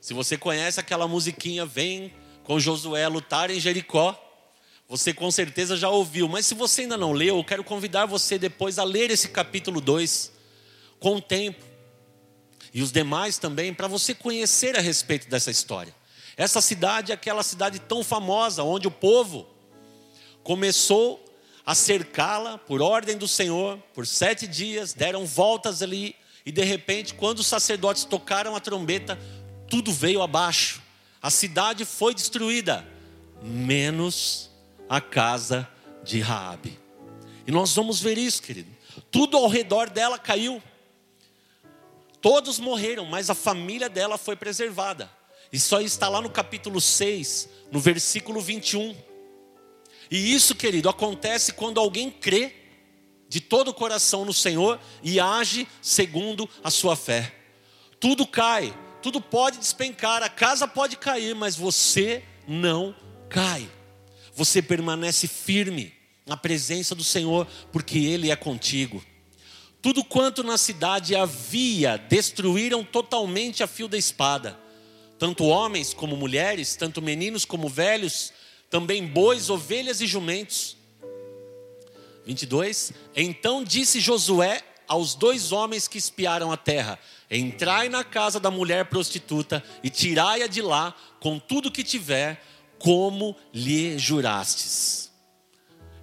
se 0.00 0.14
você 0.14 0.36
conhece 0.36 0.80
aquela 0.80 1.06
musiquinha 1.06 1.64
Vem 1.64 2.12
com 2.44 2.58
Josué 2.58 3.06
lutar 3.08 3.50
em 3.50 3.60
Jericó, 3.60 4.18
você 4.88 5.14
com 5.14 5.30
certeza 5.30 5.76
já 5.76 5.88
ouviu, 5.88 6.28
mas 6.28 6.44
se 6.44 6.54
você 6.54 6.82
ainda 6.82 6.96
não 6.96 7.12
leu, 7.12 7.38
eu 7.38 7.44
quero 7.44 7.64
convidar 7.64 8.04
você 8.06 8.38
depois 8.38 8.78
a 8.78 8.84
ler 8.84 9.10
esse 9.10 9.28
capítulo 9.28 9.80
2 9.80 10.32
com 10.98 11.16
o 11.16 11.20
tempo. 11.20 11.64
E 12.74 12.82
os 12.82 12.90
demais 12.90 13.38
também, 13.38 13.72
para 13.72 13.86
você 13.86 14.14
conhecer 14.14 14.76
a 14.76 14.80
respeito 14.80 15.28
dessa 15.28 15.50
história. 15.50 15.94
Essa 16.36 16.60
cidade 16.60 17.12
é 17.12 17.14
aquela 17.14 17.42
cidade 17.42 17.78
tão 17.78 18.02
famosa, 18.02 18.62
onde 18.62 18.86
o 18.86 18.90
povo 18.90 19.46
começou 20.42 21.22
a 21.64 21.74
cercá-la 21.74 22.58
por 22.58 22.82
ordem 22.82 23.16
do 23.16 23.28
Senhor 23.28 23.78
por 23.94 24.06
sete 24.06 24.46
dias, 24.46 24.92
deram 24.92 25.24
voltas 25.24 25.82
ali, 25.82 26.16
e 26.44 26.50
de 26.50 26.64
repente, 26.64 27.14
quando 27.14 27.38
os 27.38 27.46
sacerdotes 27.46 28.04
tocaram 28.04 28.56
a 28.56 28.60
trombeta, 28.60 29.18
tudo 29.68 29.92
veio 29.92 30.22
abaixo. 30.22 30.82
A 31.22 31.30
cidade 31.30 31.84
foi 31.84 32.14
destruída, 32.14 32.84
menos 33.40 34.50
a 34.88 35.00
casa 35.00 35.68
de 36.02 36.20
Raabe. 36.20 36.78
E 37.46 37.52
nós 37.52 37.74
vamos 37.74 38.00
ver 38.00 38.18
isso, 38.18 38.42
querido. 38.42 38.70
Tudo 39.10 39.36
ao 39.36 39.48
redor 39.48 39.88
dela 39.88 40.18
caiu. 40.18 40.60
Todos 42.20 42.58
morreram, 42.58 43.04
mas 43.04 43.30
a 43.30 43.34
família 43.34 43.88
dela 43.88 44.18
foi 44.18 44.36
preservada. 44.36 45.10
Isso 45.52 45.76
aí 45.76 45.84
está 45.84 46.08
lá 46.08 46.22
no 46.22 46.30
capítulo 46.30 46.80
6, 46.80 47.46
no 47.70 47.78
versículo 47.78 48.40
21. 48.40 48.96
E 50.10 50.34
isso, 50.34 50.54
querido, 50.54 50.88
acontece 50.88 51.52
quando 51.52 51.78
alguém 51.78 52.10
crê 52.10 52.54
de 53.28 53.38
todo 53.38 53.68
o 53.68 53.74
coração 53.74 54.24
no 54.24 54.32
Senhor 54.32 54.80
e 55.02 55.20
age 55.20 55.68
segundo 55.82 56.48
a 56.64 56.70
sua 56.70 56.96
fé. 56.96 57.34
Tudo 58.00 58.26
cai, 58.26 58.74
tudo 59.02 59.20
pode 59.20 59.58
despencar, 59.58 60.22
a 60.22 60.28
casa 60.30 60.66
pode 60.66 60.96
cair, 60.96 61.34
mas 61.34 61.54
você 61.54 62.24
não 62.48 62.94
cai. 63.28 63.68
Você 64.34 64.62
permanece 64.62 65.28
firme 65.28 65.92
na 66.24 66.36
presença 66.36 66.94
do 66.94 67.04
Senhor, 67.04 67.46
porque 67.70 67.98
Ele 67.98 68.30
é 68.30 68.36
contigo. 68.36 69.04
Tudo 69.82 70.02
quanto 70.02 70.42
na 70.42 70.56
cidade 70.56 71.14
havia, 71.14 71.98
destruíram 71.98 72.82
totalmente 72.82 73.62
a 73.62 73.66
fio 73.66 73.86
da 73.86 73.98
espada 73.98 74.61
tanto 75.22 75.44
homens 75.44 75.94
como 75.94 76.16
mulheres, 76.16 76.74
tanto 76.74 77.00
meninos 77.00 77.44
como 77.44 77.68
velhos, 77.68 78.32
também 78.68 79.06
bois, 79.06 79.50
ovelhas 79.50 80.00
e 80.00 80.06
jumentos. 80.08 80.76
22. 82.26 82.92
Então 83.14 83.62
disse 83.62 84.00
Josué 84.00 84.60
aos 84.88 85.14
dois 85.14 85.52
homens 85.52 85.86
que 85.86 85.96
espiaram 85.96 86.50
a 86.50 86.56
terra: 86.56 86.98
Entrai 87.30 87.88
na 87.88 88.02
casa 88.02 88.40
da 88.40 88.50
mulher 88.50 88.86
prostituta 88.86 89.62
e 89.80 89.88
tirai-a 89.88 90.48
de 90.48 90.60
lá 90.60 90.92
com 91.20 91.38
tudo 91.38 91.70
que 91.70 91.84
tiver, 91.84 92.42
como 92.76 93.36
lhe 93.54 93.96
jurastes. 94.00 95.01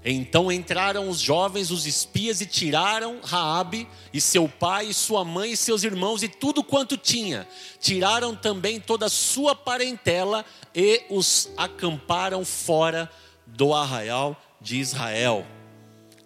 Então 0.04 0.50
entraram 0.52 1.10
os 1.10 1.20
jovens, 1.20 1.72
os 1.72 1.86
espias, 1.86 2.40
e 2.40 2.46
tiraram 2.46 3.20
Raabe 3.22 3.88
e 4.14 4.22
seu 4.22 4.48
pai, 4.48 4.88
e 4.88 4.94
sua 4.94 5.26
mãe 5.26 5.52
e 5.52 5.58
seus 5.58 5.84
irmãos 5.84 6.24
e 6.24 6.30
tudo 6.30 6.64
quanto 6.64 6.96
tinha. 6.96 7.48
Tiraram 7.80 8.36
também 8.36 8.80
toda 8.80 9.08
a 9.08 9.10
sua 9.10 9.54
parentela 9.54 10.46
e 10.74 11.04
os 11.10 11.50
acamparam 11.58 12.46
fora 12.46 13.12
do 13.46 13.74
arraial 13.74 14.42
de 14.62 14.78
Israel. 14.78 15.46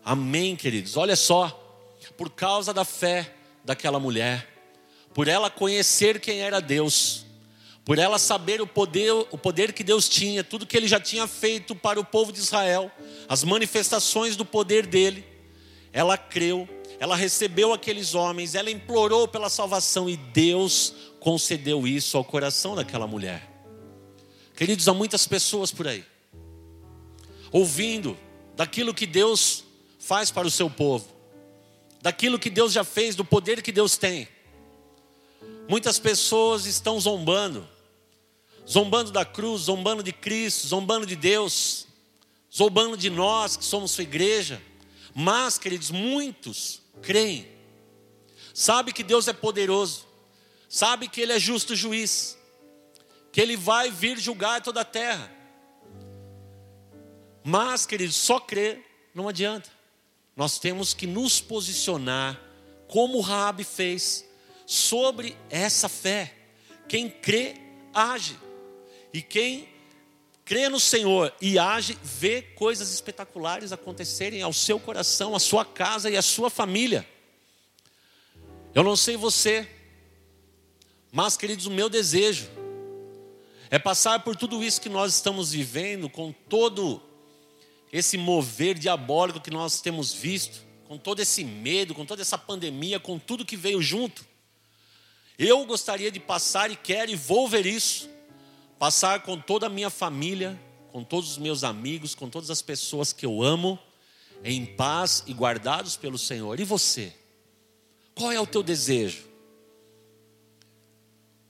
Amém, 0.05 0.55
queridos. 0.55 0.95
Olha 0.95 1.15
só, 1.15 1.47
por 2.15 2.29
causa 2.29 2.73
da 2.73 2.85
fé 2.85 3.33
daquela 3.63 3.99
mulher, 3.99 4.47
por 5.13 5.27
ela 5.27 5.49
conhecer 5.49 6.19
quem 6.19 6.41
era 6.41 6.59
Deus, 6.59 7.22
por 7.85 7.99
ela 7.99 8.17
saber 8.17 8.61
o 8.61 8.67
poder, 8.67 9.11
o 9.11 9.37
poder 9.37 9.73
que 9.73 9.83
Deus 9.83 10.07
tinha, 10.07 10.43
tudo 10.43 10.65
que 10.65 10.77
ele 10.77 10.87
já 10.87 10.99
tinha 10.99 11.27
feito 11.27 11.75
para 11.75 11.99
o 11.99 12.05
povo 12.05 12.31
de 12.31 12.39
Israel, 12.39 12.89
as 13.27 13.43
manifestações 13.43 14.35
do 14.35 14.45
poder 14.45 14.85
dele, 14.85 15.25
ela 15.91 16.17
creu, 16.17 16.67
ela 16.99 17.15
recebeu 17.15 17.73
aqueles 17.73 18.15
homens, 18.15 18.55
ela 18.55 18.71
implorou 18.71 19.27
pela 19.27 19.49
salvação 19.49 20.09
e 20.09 20.15
Deus 20.15 20.93
concedeu 21.19 21.85
isso 21.85 22.17
ao 22.17 22.23
coração 22.23 22.75
daquela 22.75 23.05
mulher. 23.05 23.49
Queridos, 24.55 24.87
há 24.87 24.93
muitas 24.93 25.27
pessoas 25.27 25.71
por 25.71 25.87
aí, 25.87 26.05
ouvindo 27.51 28.17
daquilo 28.55 28.93
que 28.93 29.05
Deus 29.05 29.65
faz 29.99 30.31
para 30.31 30.47
o 30.47 30.51
seu 30.51 30.69
povo, 30.69 31.05
daquilo 32.01 32.39
que 32.39 32.49
Deus 32.49 32.71
já 32.71 32.83
fez, 32.85 33.13
do 33.13 33.25
poder 33.25 33.61
que 33.61 33.71
Deus 33.71 33.97
tem. 33.97 34.27
Muitas 35.67 35.99
pessoas 35.99 36.65
estão 36.65 36.99
zombando, 36.99 37.67
zombando 38.67 39.11
da 39.11 39.25
cruz, 39.25 39.63
zombando 39.63 40.03
de 40.03 40.11
Cristo, 40.11 40.67
zombando 40.67 41.05
de 41.05 41.15
Deus, 41.15 41.87
zombando 42.53 42.95
de 42.95 43.09
nós 43.09 43.57
que 43.57 43.65
somos 43.65 43.91
sua 43.91 44.03
igreja. 44.03 44.61
Mas, 45.13 45.57
queridos, 45.57 45.91
muitos 45.91 46.81
creem, 47.01 47.47
sabe 48.53 48.93
que 48.93 49.03
Deus 49.03 49.27
é 49.27 49.33
poderoso, 49.33 50.07
sabe 50.69 51.07
que 51.07 51.21
Ele 51.21 51.33
é 51.33 51.39
justo 51.39 51.75
juiz, 51.75 52.37
que 53.31 53.41
Ele 53.41 53.55
vai 53.55 53.91
vir 53.91 54.17
julgar 54.17 54.61
toda 54.61 54.81
a 54.81 54.85
terra. 54.85 55.31
Mas, 57.43 57.85
queridos, 57.85 58.15
só 58.15 58.39
crer 58.39 58.83
não 59.13 59.27
adianta. 59.27 59.69
Nós 60.35 60.57
temos 60.57 60.93
que 60.93 61.05
nos 61.05 61.39
posicionar 61.39 62.39
como 62.87 63.19
Raabe 63.19 63.63
fez 63.63 64.25
sobre 64.65 65.37
essa 65.49 65.87
fé. 65.87 66.33
Quem 66.87 67.09
crê, 67.09 67.55
age. 67.93 68.37
E 69.13 69.21
quem 69.21 69.69
crê 70.43 70.67
no 70.67 70.79
Senhor 70.79 71.33
e 71.39 71.57
age, 71.57 71.97
vê 72.03 72.41
coisas 72.41 72.91
espetaculares 72.91 73.71
acontecerem 73.71 74.41
ao 74.41 74.51
seu 74.51 74.79
coração, 74.79 75.35
à 75.35 75.39
sua 75.39 75.63
casa 75.63 76.09
e 76.09 76.17
à 76.17 76.21
sua 76.21 76.49
família. 76.49 77.07
Eu 78.73 78.83
não 78.83 78.95
sei 78.95 79.15
você, 79.15 79.69
mas, 81.11 81.37
queridos, 81.37 81.67
o 81.67 81.71
meu 81.71 81.89
desejo 81.89 82.49
é 83.69 83.77
passar 83.77 84.23
por 84.23 84.35
tudo 84.35 84.63
isso 84.63 84.81
que 84.81 84.89
nós 84.89 85.13
estamos 85.13 85.51
vivendo, 85.51 86.09
com 86.09 86.31
todo 86.31 87.01
esse 87.91 88.17
mover 88.17 88.77
diabólico 88.77 89.39
que 89.39 89.51
nós 89.51 89.79
temos 89.79 90.11
visto, 90.11 90.63
com 90.87 90.97
todo 90.97 91.19
esse 91.19 91.43
medo, 91.43 91.93
com 91.93 92.05
toda 92.05 92.21
essa 92.21 92.37
pandemia, 92.37 92.99
com 92.99 93.19
tudo 93.19 93.45
que 93.45 93.55
veio 93.55 93.81
junto. 93.81 94.25
Eu 95.37 95.65
gostaria 95.65 96.11
de 96.11 96.19
passar 96.19 96.71
e 96.71 96.75
quero 96.75 97.11
e 97.11 97.15
vou 97.15 97.47
ver 97.47 97.65
isso. 97.65 98.09
Passar 98.83 99.21
com 99.21 99.39
toda 99.39 99.67
a 99.67 99.69
minha 99.69 99.89
família, 99.89 100.59
com 100.91 101.05
todos 101.05 101.31
os 101.31 101.37
meus 101.37 101.63
amigos, 101.63 102.13
com 102.13 102.29
todas 102.29 102.49
as 102.49 102.61
pessoas 102.61 103.13
que 103.13 103.25
eu 103.25 103.41
amo, 103.41 103.79
em 104.43 104.65
paz 104.65 105.23
e 105.25 105.33
guardados 105.33 105.95
pelo 105.95 106.17
Senhor. 106.17 106.59
E 106.59 106.65
você? 106.65 107.15
Qual 108.13 108.29
é 108.29 108.41
o 108.41 108.45
teu 108.45 108.61
desejo? 108.61 109.23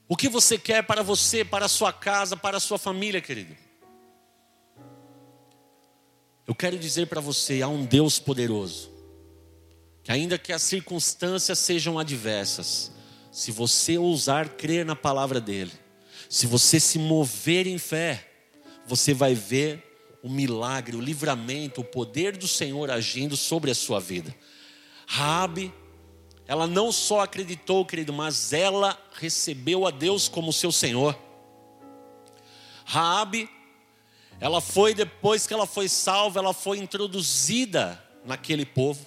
O 0.07 0.15
que 0.15 0.29
você 0.29 0.59
quer 0.59 0.83
para 0.83 1.01
você, 1.01 1.43
para 1.43 1.65
a 1.65 1.67
sua 1.67 1.91
casa, 1.91 2.37
para 2.37 2.57
a 2.57 2.59
sua 2.59 2.77
família, 2.77 3.19
querido? 3.19 3.57
Eu 6.45 6.53
quero 6.53 6.77
dizer 6.77 7.07
para 7.07 7.19
você: 7.19 7.63
há 7.63 7.67
um 7.67 7.83
Deus 7.83 8.19
poderoso, 8.19 8.91
que 10.03 10.11
ainda 10.11 10.37
que 10.37 10.53
as 10.53 10.61
circunstâncias 10.61 11.57
sejam 11.57 11.97
adversas, 11.97 12.91
se 13.31 13.51
você 13.51 13.97
ousar 13.97 14.49
crer 14.49 14.85
na 14.85 14.95
palavra 14.95 15.41
dEle, 15.41 15.81
se 16.33 16.47
você 16.47 16.79
se 16.79 16.97
mover 16.97 17.67
em 17.67 17.77
fé, 17.77 18.27
você 18.87 19.13
vai 19.13 19.35
ver 19.35 20.17
o 20.23 20.27
milagre, 20.27 20.95
o 20.95 20.99
livramento, 20.99 21.81
o 21.81 21.83
poder 21.83 22.35
do 22.35 22.47
Senhor 22.47 22.89
agindo 22.89 23.37
sobre 23.37 23.69
a 23.69 23.75
sua 23.75 23.99
vida. 23.99 24.35
Rabi, 25.05 25.71
ela 26.47 26.65
não 26.65 26.91
só 26.91 27.19
acreditou, 27.19 27.85
querido, 27.85 28.11
mas 28.11 28.51
ela 28.51 28.99
recebeu 29.13 29.85
a 29.85 29.91
Deus 29.91 30.27
como 30.27 30.51
seu 30.51 30.71
Senhor. 30.71 31.15
Raabe 32.83 33.47
ela 34.39 34.59
foi, 34.59 34.95
depois 34.95 35.45
que 35.45 35.53
ela 35.53 35.67
foi 35.67 35.87
salva, 35.87 36.39
ela 36.39 36.51
foi 36.51 36.79
introduzida 36.79 38.03
naquele 38.25 38.65
povo. 38.65 39.05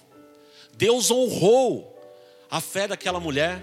Deus 0.77 1.11
honrou 1.11 1.93
a 2.49 2.61
fé 2.61 2.87
daquela 2.87 3.19
mulher. 3.19 3.61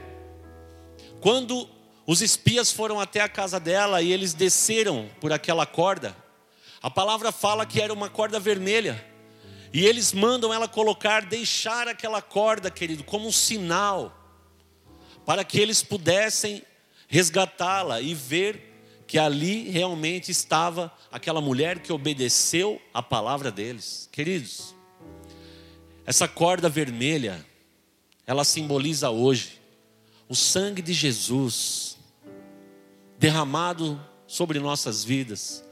Quando 1.22 1.73
os 2.06 2.20
espias 2.20 2.70
foram 2.70 3.00
até 3.00 3.20
a 3.20 3.28
casa 3.28 3.58
dela 3.58 4.02
e 4.02 4.12
eles 4.12 4.34
desceram 4.34 5.08
por 5.20 5.32
aquela 5.32 5.64
corda, 5.64 6.16
a 6.82 6.90
palavra 6.90 7.32
fala 7.32 7.64
que 7.64 7.80
era 7.80 7.94
uma 7.94 8.10
corda 8.10 8.38
vermelha. 8.38 9.02
E 9.72 9.86
eles 9.86 10.12
mandam 10.12 10.52
ela 10.52 10.68
colocar, 10.68 11.24
deixar 11.24 11.88
aquela 11.88 12.20
corda, 12.20 12.70
querido, 12.70 13.02
como 13.02 13.26
um 13.26 13.32
sinal, 13.32 14.14
para 15.24 15.42
que 15.42 15.58
eles 15.58 15.82
pudessem 15.82 16.62
resgatá-la 17.08 18.00
e 18.00 18.14
ver 18.14 19.02
que 19.06 19.18
ali 19.18 19.70
realmente 19.70 20.30
estava 20.30 20.92
aquela 21.10 21.40
mulher 21.40 21.78
que 21.78 21.92
obedeceu 21.92 22.80
a 22.92 23.02
palavra 23.02 23.50
deles. 23.50 24.08
Queridos, 24.12 24.74
essa 26.04 26.28
corda 26.28 26.68
vermelha, 26.68 27.44
ela 28.26 28.44
simboliza 28.44 29.08
hoje 29.10 29.60
o 30.28 30.34
sangue 30.34 30.82
de 30.82 30.92
Jesus 30.92 31.93
derramado 33.18 34.00
sobre 34.27 34.59
nossas 34.59 35.05
vidas 35.05 35.64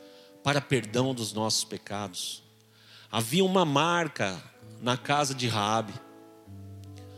para 0.43 0.61
perdão 0.61 1.15
dos 1.15 1.33
nossos 1.33 1.65
pecados. 1.65 2.43
Havia 3.11 3.45
uma 3.45 3.65
marca 3.65 4.43
na 4.81 4.97
casa 4.97 5.35
de 5.35 5.47
Raabe. 5.47 5.95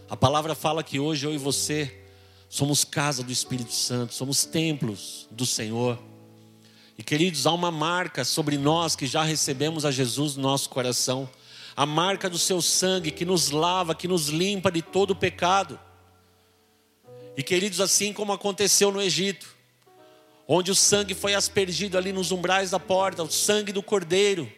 A 0.08 0.16
palavra 0.16 0.54
fala 0.54 0.82
que 0.82 0.98
hoje 0.98 1.26
eu 1.26 1.32
e 1.32 1.38
você 1.38 2.04
Somos 2.54 2.84
casa 2.84 3.24
do 3.24 3.32
Espírito 3.32 3.72
Santo, 3.72 4.14
somos 4.14 4.44
templos 4.44 5.26
do 5.28 5.44
Senhor. 5.44 5.98
E 6.96 7.02
queridos, 7.02 7.48
há 7.48 7.52
uma 7.52 7.72
marca 7.72 8.24
sobre 8.24 8.56
nós 8.56 8.94
que 8.94 9.08
já 9.08 9.24
recebemos 9.24 9.84
a 9.84 9.90
Jesus 9.90 10.36
no 10.36 10.42
nosso 10.42 10.70
coração, 10.70 11.28
a 11.74 11.84
marca 11.84 12.30
do 12.30 12.38
seu 12.38 12.62
sangue 12.62 13.10
que 13.10 13.24
nos 13.24 13.50
lava, 13.50 13.92
que 13.92 14.06
nos 14.06 14.28
limpa 14.28 14.70
de 14.70 14.82
todo 14.82 15.10
o 15.10 15.16
pecado. 15.16 15.80
E 17.36 17.42
queridos, 17.42 17.80
assim 17.80 18.12
como 18.12 18.32
aconteceu 18.32 18.92
no 18.92 19.02
Egito, 19.02 19.53
onde 20.46 20.70
o 20.70 20.74
sangue 20.74 21.14
foi 21.14 21.34
aspergido 21.34 21.96
ali 21.96 22.12
nos 22.12 22.32
umbrais 22.32 22.70
da 22.70 22.80
porta, 22.80 23.22
o 23.22 23.30
sangue 23.30 23.72
do 23.72 23.82
cordeiro, 23.82 24.50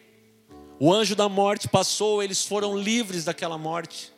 o 0.79 0.93
anjo 0.93 1.15
da 1.15 1.27
morte 1.27 1.67
passou, 1.67 2.21
eles 2.21 2.45
foram 2.45 2.77
livres 2.77 3.25
daquela 3.25 3.57
morte. 3.57 4.11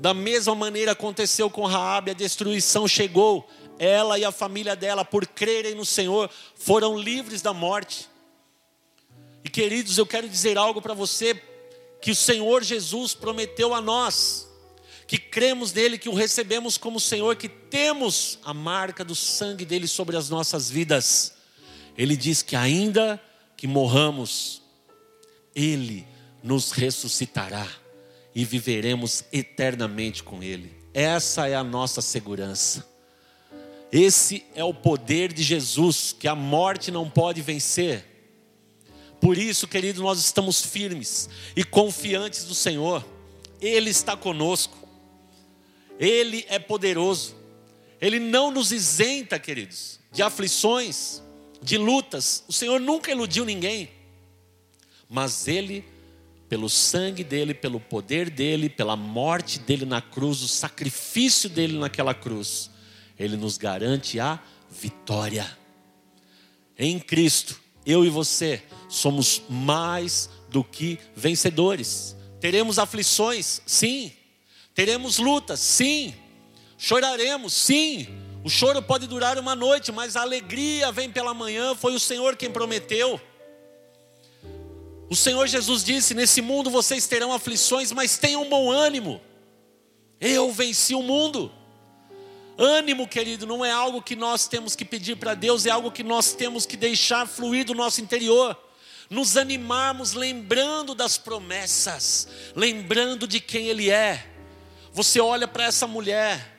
Da 0.00 0.12
mesma 0.12 0.54
maneira 0.54 0.92
aconteceu 0.92 1.48
com 1.48 1.64
Raabe, 1.64 2.10
a 2.10 2.14
destruição 2.14 2.88
chegou. 2.88 3.48
Ela 3.78 4.18
e 4.18 4.24
a 4.24 4.32
família 4.32 4.74
dela, 4.74 5.04
por 5.04 5.26
crerem 5.26 5.76
no 5.76 5.84
Senhor, 5.84 6.28
foram 6.56 6.98
livres 6.98 7.40
da 7.40 7.52
morte. 7.52 8.08
E 9.44 9.48
queridos, 9.48 9.98
eu 9.98 10.06
quero 10.06 10.28
dizer 10.28 10.58
algo 10.58 10.82
para 10.82 10.92
você 10.92 11.40
que 12.00 12.10
o 12.10 12.16
Senhor 12.16 12.64
Jesus 12.64 13.14
prometeu 13.14 13.72
a 13.72 13.80
nós, 13.80 14.48
que 15.06 15.18
cremos 15.18 15.72
nele, 15.72 15.98
que 15.98 16.08
o 16.08 16.14
recebemos 16.14 16.78
como 16.78 17.00
Senhor, 17.00 17.36
que 17.36 17.48
temos 17.48 18.38
a 18.44 18.54
marca 18.54 19.04
do 19.04 19.14
sangue 19.14 19.64
dele 19.64 19.86
sobre 19.86 20.16
as 20.16 20.28
nossas 20.28 20.70
vidas. 20.70 21.34
Ele 21.96 22.16
diz 22.16 22.42
que 22.42 22.56
ainda 22.56 23.20
que 23.56 23.66
morramos, 23.66 24.62
ele 25.54 26.06
nos 26.42 26.72
ressuscitará 26.72 27.68
e 28.34 28.44
viveremos 28.44 29.24
eternamente 29.32 30.22
com 30.22 30.42
Ele. 30.42 30.74
Essa 30.94 31.48
é 31.48 31.54
a 31.54 31.62
nossa 31.62 32.00
segurança. 32.00 32.90
Esse 33.90 34.44
é 34.54 34.64
o 34.64 34.72
poder 34.72 35.32
de 35.32 35.42
Jesus 35.42 36.16
que 36.18 36.26
a 36.26 36.34
morte 36.34 36.90
não 36.90 37.08
pode 37.08 37.42
vencer. 37.42 38.04
Por 39.20 39.38
isso, 39.38 39.68
querido, 39.68 40.02
nós 40.02 40.18
estamos 40.18 40.62
firmes 40.62 41.28
e 41.54 41.62
confiantes 41.62 42.44
do 42.44 42.54
Senhor. 42.54 43.06
Ele 43.60 43.90
está 43.90 44.16
conosco. 44.16 44.81
Ele 46.02 46.44
é 46.48 46.58
poderoso. 46.58 47.36
Ele 48.00 48.18
não 48.18 48.50
nos 48.50 48.72
isenta, 48.72 49.38
queridos, 49.38 50.00
de 50.10 50.22
aflições, 50.22 51.22
de 51.62 51.78
lutas. 51.78 52.42
O 52.48 52.52
Senhor 52.52 52.80
nunca 52.80 53.12
iludiu 53.12 53.44
ninguém. 53.44 53.88
Mas 55.08 55.46
ele 55.46 55.84
pelo 56.48 56.68
sangue 56.68 57.24
dele, 57.24 57.54
pelo 57.54 57.80
poder 57.80 58.28
dele, 58.28 58.68
pela 58.68 58.94
morte 58.94 59.58
dele 59.58 59.86
na 59.86 60.02
cruz, 60.02 60.42
o 60.42 60.48
sacrifício 60.48 61.48
dele 61.48 61.78
naquela 61.78 62.12
cruz, 62.12 62.70
ele 63.18 63.38
nos 63.38 63.56
garante 63.56 64.20
a 64.20 64.38
vitória. 64.70 65.46
Em 66.78 66.98
Cristo, 66.98 67.58
eu 67.86 68.04
e 68.04 68.10
você 68.10 68.62
somos 68.86 69.40
mais 69.48 70.28
do 70.50 70.62
que 70.62 70.98
vencedores. 71.16 72.14
Teremos 72.38 72.78
aflições, 72.78 73.62
sim. 73.64 74.12
Teremos 74.74 75.18
lutas, 75.18 75.60
sim. 75.60 76.14
Choraremos, 76.78 77.52
sim. 77.52 78.08
O 78.44 78.50
choro 78.50 78.82
pode 78.82 79.06
durar 79.06 79.38
uma 79.38 79.54
noite, 79.54 79.92
mas 79.92 80.16
a 80.16 80.22
alegria 80.22 80.90
vem 80.90 81.10
pela 81.10 81.32
manhã. 81.32 81.74
Foi 81.74 81.94
o 81.94 82.00
Senhor 82.00 82.36
quem 82.36 82.50
prometeu. 82.50 83.20
O 85.08 85.14
Senhor 85.14 85.46
Jesus 85.46 85.84
disse: 85.84 86.14
Nesse 86.14 86.40
mundo 86.40 86.70
vocês 86.70 87.06
terão 87.06 87.32
aflições, 87.32 87.92
mas 87.92 88.18
tenham 88.18 88.48
bom 88.48 88.70
ânimo. 88.70 89.20
Eu 90.20 90.50
venci 90.50 90.94
o 90.94 91.02
mundo. 91.02 91.52
Ânimo, 92.58 93.06
querido, 93.06 93.46
não 93.46 93.64
é 93.64 93.70
algo 93.70 94.02
que 94.02 94.16
nós 94.16 94.46
temos 94.46 94.74
que 94.74 94.84
pedir 94.84 95.16
para 95.16 95.34
Deus, 95.34 95.66
é 95.66 95.70
algo 95.70 95.90
que 95.90 96.02
nós 96.02 96.32
temos 96.32 96.66
que 96.66 96.76
deixar 96.76 97.26
fluir 97.26 97.64
do 97.64 97.74
nosso 97.74 98.00
interior. 98.00 98.56
Nos 99.10 99.36
animarmos 99.36 100.14
lembrando 100.14 100.94
das 100.94 101.18
promessas, 101.18 102.28
lembrando 102.56 103.26
de 103.26 103.40
quem 103.40 103.68
Ele 103.68 103.90
é. 103.90 104.31
Você 104.92 105.20
olha 105.20 105.48
para 105.48 105.64
essa 105.64 105.86
mulher, 105.86 106.54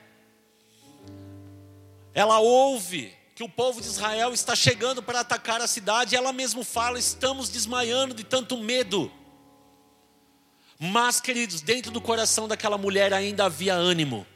ela 2.12 2.40
ouve 2.40 3.14
que 3.34 3.44
o 3.44 3.48
povo 3.48 3.80
de 3.80 3.86
Israel 3.86 4.32
está 4.32 4.56
chegando 4.56 5.02
para 5.02 5.20
atacar 5.20 5.60
a 5.60 5.68
cidade, 5.68 6.16
ela 6.16 6.32
mesmo 6.32 6.64
fala: 6.64 6.98
estamos 6.98 7.48
desmaiando 7.48 8.12
de 8.12 8.24
tanto 8.24 8.56
medo. 8.56 9.10
Mas, 10.78 11.20
queridos, 11.20 11.60
dentro 11.60 11.92
do 11.92 12.00
coração 12.00 12.48
daquela 12.48 12.76
mulher 12.76 13.12
ainda 13.12 13.44
havia 13.44 13.74
ânimo, 13.74 14.26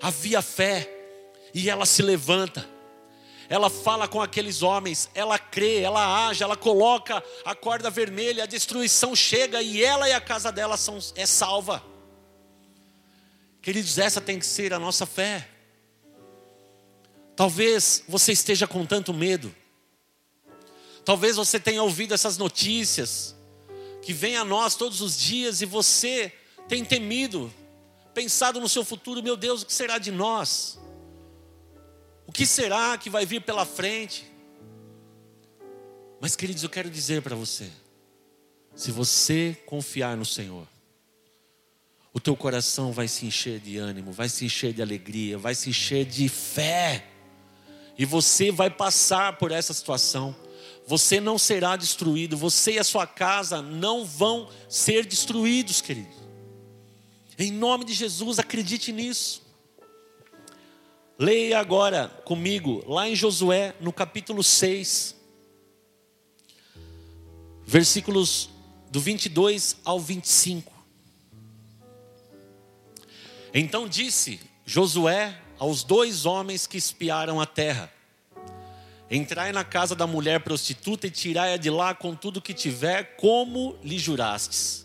havia 0.00 0.40
fé, 0.40 0.90
e 1.52 1.68
ela 1.68 1.84
se 1.84 2.00
levanta, 2.00 2.66
ela 3.48 3.68
fala 3.68 4.08
com 4.08 4.22
aqueles 4.22 4.62
homens, 4.62 5.10
ela 5.14 5.38
crê, 5.38 5.80
ela 5.80 6.28
age, 6.28 6.42
ela 6.42 6.56
coloca 6.56 7.22
a 7.44 7.54
corda 7.54 7.90
vermelha, 7.90 8.44
a 8.44 8.46
destruição 8.46 9.14
chega 9.14 9.60
e 9.60 9.84
ela 9.84 10.08
e 10.08 10.12
a 10.12 10.20
casa 10.20 10.50
dela 10.50 10.78
são, 10.78 10.98
é 11.14 11.26
salva. 11.26 11.93
Queridos, 13.64 13.96
essa 13.96 14.20
tem 14.20 14.38
que 14.38 14.44
ser 14.44 14.74
a 14.74 14.78
nossa 14.78 15.06
fé. 15.06 15.48
Talvez 17.34 18.04
você 18.06 18.30
esteja 18.30 18.66
com 18.66 18.84
tanto 18.84 19.14
medo, 19.14 19.54
talvez 21.02 21.36
você 21.36 21.58
tenha 21.58 21.82
ouvido 21.82 22.12
essas 22.12 22.36
notícias, 22.36 23.34
que 24.02 24.12
vem 24.12 24.36
a 24.36 24.44
nós 24.44 24.74
todos 24.74 25.00
os 25.00 25.18
dias 25.18 25.62
e 25.62 25.64
você 25.64 26.30
tem 26.68 26.84
temido, 26.84 27.50
pensado 28.12 28.60
no 28.60 28.68
seu 28.68 28.84
futuro, 28.84 29.22
meu 29.22 29.34
Deus, 29.34 29.62
o 29.62 29.66
que 29.66 29.72
será 29.72 29.96
de 29.96 30.12
nós? 30.12 30.78
O 32.26 32.32
que 32.32 32.44
será 32.44 32.98
que 32.98 33.08
vai 33.08 33.24
vir 33.24 33.40
pela 33.40 33.64
frente? 33.64 34.30
Mas, 36.20 36.36
queridos, 36.36 36.62
eu 36.62 36.68
quero 36.68 36.90
dizer 36.90 37.22
para 37.22 37.34
você: 37.34 37.70
se 38.76 38.92
você 38.92 39.56
confiar 39.64 40.18
no 40.18 40.24
Senhor, 40.26 40.68
o 42.14 42.20
teu 42.20 42.34
coração 42.34 42.92
vai 42.92 43.08
se 43.08 43.26
encher 43.26 43.60
de 43.60 43.76
ânimo, 43.76 44.12
vai 44.12 44.30
se 44.30 44.46
encher 44.46 44.72
de 44.72 44.80
alegria, 44.80 45.36
vai 45.36 45.54
se 45.54 45.68
encher 45.68 46.06
de 46.06 46.26
fé, 46.30 47.04
e 47.98 48.06
você 48.06 48.50
vai 48.50 48.70
passar 48.70 49.36
por 49.36 49.52
essa 49.52 49.74
situação 49.74 50.34
você 50.86 51.20
não 51.20 51.38
será 51.38 51.76
destruído, 51.76 52.36
você 52.36 52.72
e 52.72 52.78
a 52.78 52.84
sua 52.84 53.06
casa 53.06 53.62
não 53.62 54.04
vão 54.04 54.48
ser 54.68 55.06
destruídos, 55.06 55.80
querido. 55.80 56.12
Em 57.38 57.50
nome 57.50 57.84
de 57.84 57.94
Jesus, 57.94 58.38
acredite 58.38 58.92
nisso. 58.92 59.42
Leia 61.18 61.58
agora 61.58 62.08
comigo, 62.24 62.84
lá 62.86 63.08
em 63.08 63.16
Josué, 63.16 63.74
no 63.80 63.92
capítulo 63.92 64.42
6, 64.42 65.16
versículos 67.64 68.50
do 68.90 69.00
22 69.00 69.76
ao 69.84 69.98
25. 69.98 70.73
Então 73.54 73.86
disse 73.86 74.40
Josué 74.66 75.38
aos 75.60 75.84
dois 75.84 76.26
homens 76.26 76.66
que 76.66 76.76
espiaram 76.76 77.40
a 77.40 77.46
terra: 77.46 77.88
Entrai 79.08 79.52
na 79.52 79.62
casa 79.62 79.94
da 79.94 80.08
mulher 80.08 80.40
prostituta 80.40 81.06
e 81.06 81.10
tirai-a 81.10 81.56
de 81.56 81.70
lá 81.70 81.94
com 81.94 82.16
tudo 82.16 82.42
que 82.42 82.52
tiver, 82.52 83.16
como 83.16 83.78
lhe 83.80 83.96
jurastes. 83.96 84.84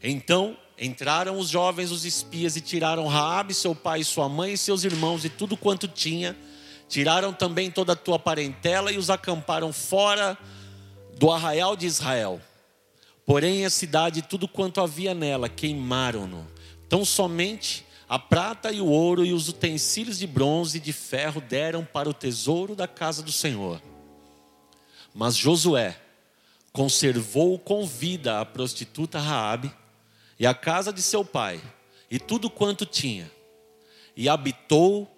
Então 0.00 0.56
entraram 0.78 1.38
os 1.38 1.48
jovens, 1.48 1.90
os 1.90 2.04
espias, 2.04 2.54
e 2.54 2.60
tiraram 2.60 3.08
Raabe, 3.08 3.54
seu 3.54 3.74
pai, 3.74 4.04
sua 4.04 4.28
mãe 4.28 4.52
e 4.52 4.58
seus 4.58 4.84
irmãos 4.84 5.24
e 5.24 5.28
tudo 5.28 5.56
quanto 5.56 5.88
tinha. 5.88 6.36
Tiraram 6.88 7.32
também 7.32 7.72
toda 7.72 7.94
a 7.94 7.96
tua 7.96 8.18
parentela 8.18 8.92
e 8.92 8.98
os 8.98 9.10
acamparam 9.10 9.72
fora 9.72 10.38
do 11.18 11.32
arraial 11.32 11.74
de 11.74 11.86
Israel. 11.86 12.40
Porém 13.24 13.64
a 13.64 13.70
cidade 13.70 14.20
e 14.20 14.22
tudo 14.22 14.46
quanto 14.46 14.80
havia 14.80 15.12
nela 15.12 15.48
queimaram-no. 15.48 16.46
Tão 16.88 17.04
somente 17.04 17.85
a 18.08 18.18
prata 18.18 18.70
e 18.70 18.80
o 18.80 18.86
ouro 18.86 19.24
e 19.24 19.32
os 19.32 19.48
utensílios 19.48 20.18
de 20.18 20.26
bronze 20.26 20.78
e 20.78 20.80
de 20.80 20.92
ferro 20.92 21.40
deram 21.40 21.84
para 21.84 22.08
o 22.08 22.14
tesouro 22.14 22.76
da 22.76 22.86
casa 22.86 23.22
do 23.22 23.32
Senhor. 23.32 23.82
Mas 25.12 25.36
Josué 25.36 25.96
conservou 26.72 27.58
com 27.58 27.86
vida 27.86 28.40
a 28.40 28.44
prostituta 28.44 29.18
Raabe 29.18 29.72
e 30.38 30.46
a 30.46 30.54
casa 30.54 30.92
de 30.92 31.02
seu 31.02 31.24
pai 31.24 31.60
e 32.10 32.18
tudo 32.18 32.48
quanto 32.48 32.86
tinha, 32.86 33.30
e 34.16 34.28
habitou 34.28 35.10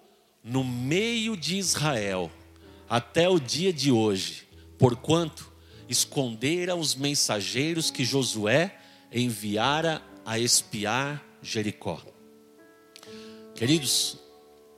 no 0.43 0.63
meio 0.63 1.37
de 1.37 1.57
Israel 1.57 2.31
até 2.89 3.29
o 3.29 3.39
dia 3.39 3.71
de 3.71 3.91
hoje, 3.91 4.47
porquanto 4.79 5.51
escondera 5.87 6.75
os 6.75 6.95
mensageiros 6.95 7.91
que 7.91 8.03
Josué 8.03 8.75
enviara 9.11 10.01
a 10.25 10.39
espiar 10.39 11.23
Jericó. 11.41 12.08
Queridos, 13.59 14.15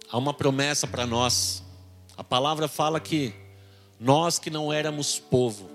há 0.10 0.17
uma 0.17 0.34
promessa 0.34 0.88
para 0.88 1.06
nós. 1.06 1.62
A 2.17 2.24
palavra 2.24 2.67
fala 2.67 3.00
que 3.00 3.32
nós 4.00 4.39
que 4.39 4.50
não 4.50 4.74
éramos 4.74 5.20
povo, 5.20 5.70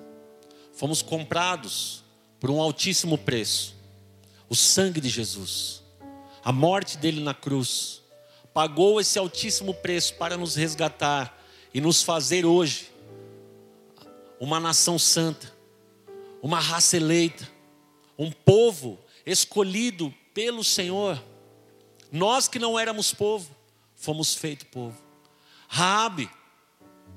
fomos 0.73 1.03
comprados 1.03 2.03
por 2.41 2.51
um 2.51 2.61
altíssimo 2.61 3.17
preço. 3.17 3.77
O 4.49 4.57
sangue 4.57 5.01
de 5.01 5.09
Jesus, 5.09 5.85
a 6.43 6.51
morte 6.51 6.99
dele 6.99 7.21
na 7.21 7.33
cruz, 7.33 8.03
pagou 8.53 9.01
esse 9.01 9.17
altíssimo 9.21 9.73
preço 9.73 10.15
para 10.15 10.37
nos 10.37 10.57
resgatar 10.57 11.41
e 11.73 11.81
nos 11.81 12.03
fazer 12.03 12.45
hoje 12.45 12.91
uma 14.41 14.59
nação 14.59 14.99
santa, 14.99 15.55
uma 16.43 16.59
raça 16.59 16.97
eleita, 16.97 17.49
um 18.19 18.33
povo 18.33 18.99
escolhido 19.25 20.13
pelo 20.35 20.65
Senhor. 20.65 21.23
Nós 22.11 22.49
que 22.49 22.59
não 22.59 22.79
éramos 22.79 23.13
povo, 23.13 23.51
fomos 23.95 24.35
feito 24.35 24.67
povo. 24.67 24.97
Raabe, 25.69 26.31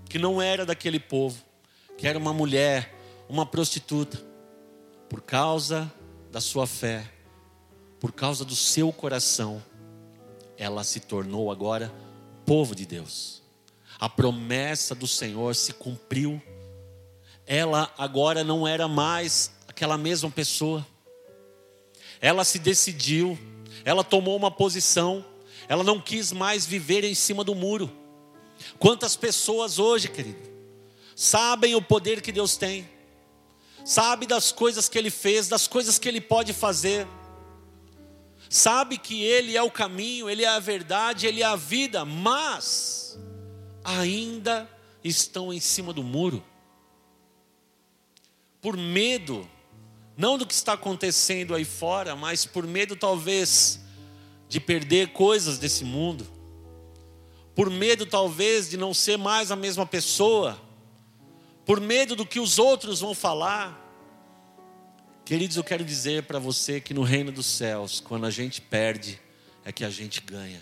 que 0.09 0.17
não 0.17 0.41
era 0.41 0.65
daquele 0.65 0.99
povo, 0.99 1.43
que 1.97 2.07
era 2.07 2.17
uma 2.17 2.33
mulher, 2.33 2.95
uma 3.27 3.45
prostituta, 3.45 4.19
por 5.07 5.21
causa 5.21 5.91
da 6.31 6.41
sua 6.41 6.65
fé, 6.65 7.11
por 7.99 8.11
causa 8.11 8.45
do 8.45 8.55
seu 8.55 8.91
coração, 8.91 9.63
ela 10.57 10.83
se 10.83 10.99
tornou 10.99 11.51
agora 11.51 11.93
povo 12.45 12.75
de 12.75 12.85
Deus. 12.85 13.41
A 13.99 14.09
promessa 14.09 14.95
do 14.95 15.07
Senhor 15.07 15.55
se 15.55 15.73
cumpriu. 15.73 16.41
Ela 17.45 17.93
agora 17.97 18.43
não 18.43 18.67
era 18.67 18.87
mais 18.87 19.51
aquela 19.67 19.97
mesma 19.97 20.29
pessoa. 20.31 20.85
Ela 22.21 22.43
se 22.43 22.59
decidiu 22.59 23.37
ela 23.83 24.03
tomou 24.03 24.35
uma 24.35 24.51
posição, 24.51 25.25
ela 25.67 25.83
não 25.83 25.99
quis 25.99 26.31
mais 26.31 26.65
viver 26.65 27.03
em 27.03 27.13
cima 27.13 27.43
do 27.43 27.55
muro. 27.55 27.91
Quantas 28.77 29.15
pessoas 29.15 29.79
hoje, 29.79 30.07
querido, 30.09 30.49
sabem 31.15 31.75
o 31.75 31.81
poder 31.81 32.21
que 32.21 32.31
Deus 32.31 32.57
tem, 32.57 32.89
sabe 33.85 34.25
das 34.25 34.51
coisas 34.51 34.89
que 34.89 34.97
Ele 34.97 35.09
fez, 35.09 35.47
das 35.47 35.67
coisas 35.67 35.97
que 35.97 36.07
Ele 36.07 36.21
pode 36.21 36.53
fazer, 36.53 37.07
sabe 38.49 38.97
que 38.97 39.23
Ele 39.23 39.55
é 39.55 39.61
o 39.61 39.71
caminho, 39.71 40.29
Ele 40.29 40.43
é 40.43 40.47
a 40.47 40.59
verdade, 40.59 41.27
Ele 41.27 41.41
é 41.41 41.45
a 41.45 41.55
vida, 41.55 42.03
mas 42.03 43.19
ainda 43.83 44.69
estão 45.03 45.53
em 45.53 45.59
cima 45.59 45.93
do 45.93 46.03
muro, 46.03 46.43
por 48.61 48.75
medo 48.75 49.49
não 50.19 50.37
do 50.37 50.45
que 50.45 50.53
está 50.53 50.73
acontecendo 50.73 51.55
aí 51.55 51.63
fora, 51.63 52.13
mas 52.13 52.45
por 52.45 52.67
medo 52.67 52.93
talvez 52.93 53.79
de 54.49 54.59
perder 54.59 55.13
coisas 55.13 55.57
desse 55.57 55.85
mundo, 55.85 56.27
por 57.55 57.69
medo 57.69 58.05
talvez 58.05 58.69
de 58.69 58.75
não 58.75 58.93
ser 58.93 59.17
mais 59.17 59.49
a 59.49 59.55
mesma 59.55 59.85
pessoa, 59.85 60.59
por 61.65 61.79
medo 61.79 62.17
do 62.17 62.25
que 62.25 62.37
os 62.37 62.59
outros 62.59 62.99
vão 62.99 63.15
falar. 63.15 63.79
Queridos, 65.23 65.55
eu 65.55 65.63
quero 65.63 65.85
dizer 65.85 66.23
para 66.23 66.37
você 66.37 66.81
que 66.81 66.93
no 66.93 67.03
reino 67.03 67.31
dos 67.31 67.45
céus, 67.45 68.01
quando 68.01 68.25
a 68.25 68.29
gente 68.29 68.59
perde, 68.59 69.21
é 69.63 69.71
que 69.71 69.85
a 69.85 69.89
gente 69.89 70.19
ganha. 70.19 70.61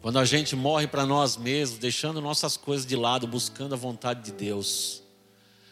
Quando 0.00 0.18
a 0.18 0.24
gente 0.24 0.56
morre 0.56 0.86
para 0.86 1.04
nós 1.04 1.36
mesmos, 1.36 1.78
deixando 1.78 2.18
nossas 2.18 2.56
coisas 2.56 2.86
de 2.86 2.96
lado, 2.96 3.26
buscando 3.26 3.74
a 3.74 3.78
vontade 3.78 4.22
de 4.22 4.32
Deus, 4.32 5.02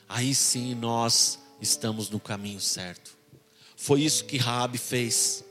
aí 0.07 0.35
sim 0.35 0.75
nós 0.75 1.41
estamos 1.61 2.11
no 2.11 2.19
caminho 2.19 2.61
certo. 2.61 3.17
Foi 3.77 4.03
isso 4.03 4.25
que 4.25 4.37
Raabe 4.37 4.79
fez. 4.79 5.45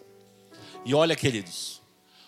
E 0.86 0.94
olha, 0.94 1.16
queridos, 1.16 1.82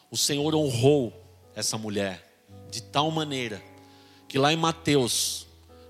o 0.09 0.17
Senhor 0.17 0.53
honrou 0.55 1.13
essa 1.55 1.77
mulher 1.77 2.27
de 2.69 2.81
tal 2.81 3.11
maneira 3.11 3.61
que 4.27 4.37
lá 4.37 4.51
em 4.53 4.57
Mateus, 4.57 5.45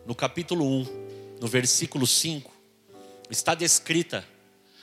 no 0.06 0.16
capítulo 0.16 0.66
1, 0.66 1.38
no 1.40 1.48
versículo 1.48 2.08
5, 2.08 2.52
está 3.30 3.56
descrita, 3.56 4.28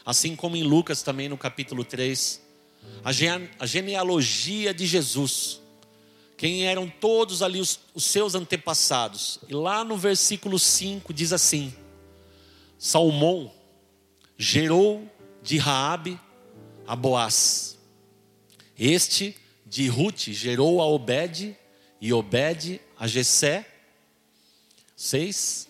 assim 0.05 0.35
como 0.37 0.57
em 0.57 0.63
Lucas 0.63 1.03
também 1.03 1.29
no 1.29 1.37
capítulo 1.37 1.85
3, 1.85 2.41
a 3.05 3.67
genealogia 3.67 4.73
de 4.73 4.87
Jesus, 4.87 5.61
quem 6.37 6.67
eram 6.67 6.89
todos 6.89 7.43
ali 7.43 7.61
os, 7.61 7.81
os 7.95 8.05
seus 8.05 8.35
antepassados. 8.35 9.41
E 9.49 9.53
lá 9.53 9.83
no 9.85 9.97
versículo 9.97 10.59
5 10.59 11.13
diz 11.13 11.33
assim: 11.33 11.75
Salmão 12.79 13.53
gerou 14.37 15.11
de 15.43 15.59
Raabe 15.59 16.19
a 16.87 16.95
Boaz. 16.95 17.77
Este 18.79 19.37
de 19.67 19.89
Ruth 19.89 20.29
gerou 20.29 20.81
a 20.81 20.87
Obed 20.87 21.57
e 22.01 22.13
Obed 22.13 22.81
a 22.97 23.07
Jessé. 23.09 23.67
Seis. 24.97 25.69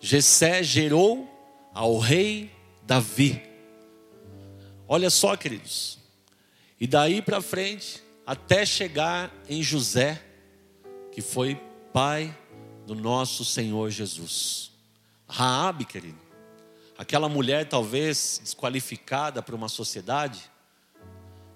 Jessé 0.00 0.62
gerou 0.64 1.28
ao 1.72 1.98
rei 1.98 2.50
Davi. 2.82 3.40
Olha 4.88 5.08
só, 5.08 5.36
queridos. 5.36 5.98
E 6.80 6.86
daí 6.86 7.22
para 7.22 7.40
frente, 7.40 8.02
até 8.26 8.66
chegar 8.66 9.32
em 9.48 9.62
José, 9.62 10.20
que 11.12 11.22
foi 11.22 11.54
pai 11.92 12.36
do 12.86 12.94
nosso 12.94 13.44
Senhor 13.44 13.90
Jesus. 13.90 14.70
Raabe, 15.28 15.84
querido, 15.84 16.18
aquela 16.96 17.28
mulher 17.28 17.68
talvez 17.68 18.40
desqualificada 18.42 19.42
para 19.42 19.54
uma 19.54 19.68
sociedade, 19.68 20.50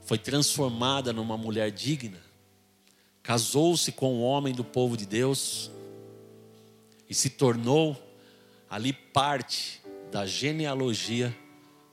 foi 0.03 0.19
transformada 0.19 1.13
numa 1.13 1.37
mulher 1.37 1.71
digna, 1.71 2.21
casou-se 3.23 3.91
com 3.93 4.15
um 4.15 4.23
homem 4.23 4.55
do 4.55 4.65
povo 4.65 4.97
de 4.97 5.05
Deus 5.05 5.71
e 7.09 7.15
se 7.15 7.31
tornou 7.31 8.01
ali 8.71 8.93
parte 8.93 9.83
da 10.13 10.25
genealogia 10.27 11.37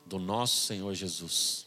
do 0.05 0.19
nosso 0.19 0.67
Senhor 0.67 0.93
Jesus. 0.93 1.65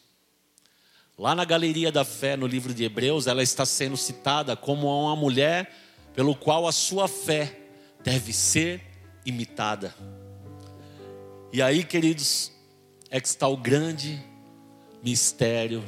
Lá 1.18 1.34
na 1.34 1.44
Galeria 1.44 1.90
da 1.90 2.04
Fé, 2.04 2.36
no 2.36 2.46
livro 2.46 2.74
de 2.74 2.84
Hebreus, 2.84 3.26
ela 3.26 3.42
está 3.42 3.64
sendo 3.64 3.96
citada 3.96 4.54
como 4.54 4.86
uma 4.86 5.16
mulher 5.16 5.85
pelo 6.16 6.34
qual 6.34 6.66
a 6.66 6.72
sua 6.72 7.06
fé 7.06 7.56
deve 8.02 8.32
ser 8.32 8.82
imitada. 9.24 9.94
E 11.52 11.62
aí, 11.62 11.84
queridos, 11.84 12.50
é 13.08 13.20
que 13.20 13.28
está 13.28 13.46
o 13.46 13.56
grande 13.56 14.20
mistério, 15.00 15.84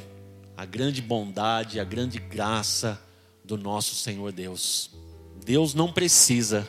a 0.55 0.63
grande 0.63 1.01
bondade, 1.01 1.81
a 1.81 1.83
grande 1.83 2.17
graça 2.17 2.97
do 3.43 3.57
nosso 3.57 3.93
Senhor 3.95 4.31
Deus. 4.31 4.91
Deus 5.43 5.73
não 5.73 5.91
precisa 5.91 6.65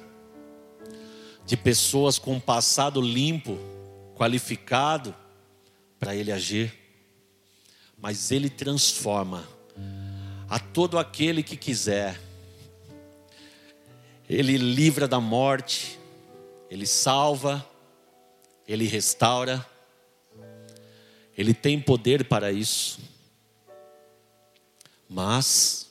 de 1.46 1.56
pessoas 1.56 2.18
com 2.18 2.40
passado 2.40 3.00
limpo, 3.00 3.56
qualificado, 4.16 5.14
para 6.00 6.16
Ele 6.16 6.32
agir 6.32 6.80
mas 8.00 8.30
Ele 8.30 8.48
transforma 8.48 9.46
a 10.48 10.58
todo 10.58 10.98
aquele 10.98 11.42
que 11.42 11.56
quiser. 11.56 12.18
Ele 14.32 14.56
livra 14.56 15.08
da 15.08 15.18
morte, 15.18 15.98
Ele 16.70 16.86
salva, 16.86 17.66
Ele 18.64 18.86
restaura, 18.86 19.66
Ele 21.36 21.52
tem 21.52 21.80
poder 21.80 22.24
para 22.28 22.52
isso. 22.52 23.00
Mas, 25.08 25.90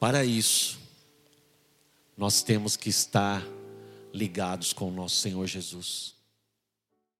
para 0.00 0.24
isso, 0.24 0.80
nós 2.16 2.42
temos 2.42 2.76
que 2.76 2.88
estar 2.88 3.40
ligados 4.12 4.72
com 4.72 4.88
o 4.88 4.92
nosso 4.92 5.14
Senhor 5.14 5.46
Jesus. 5.46 6.13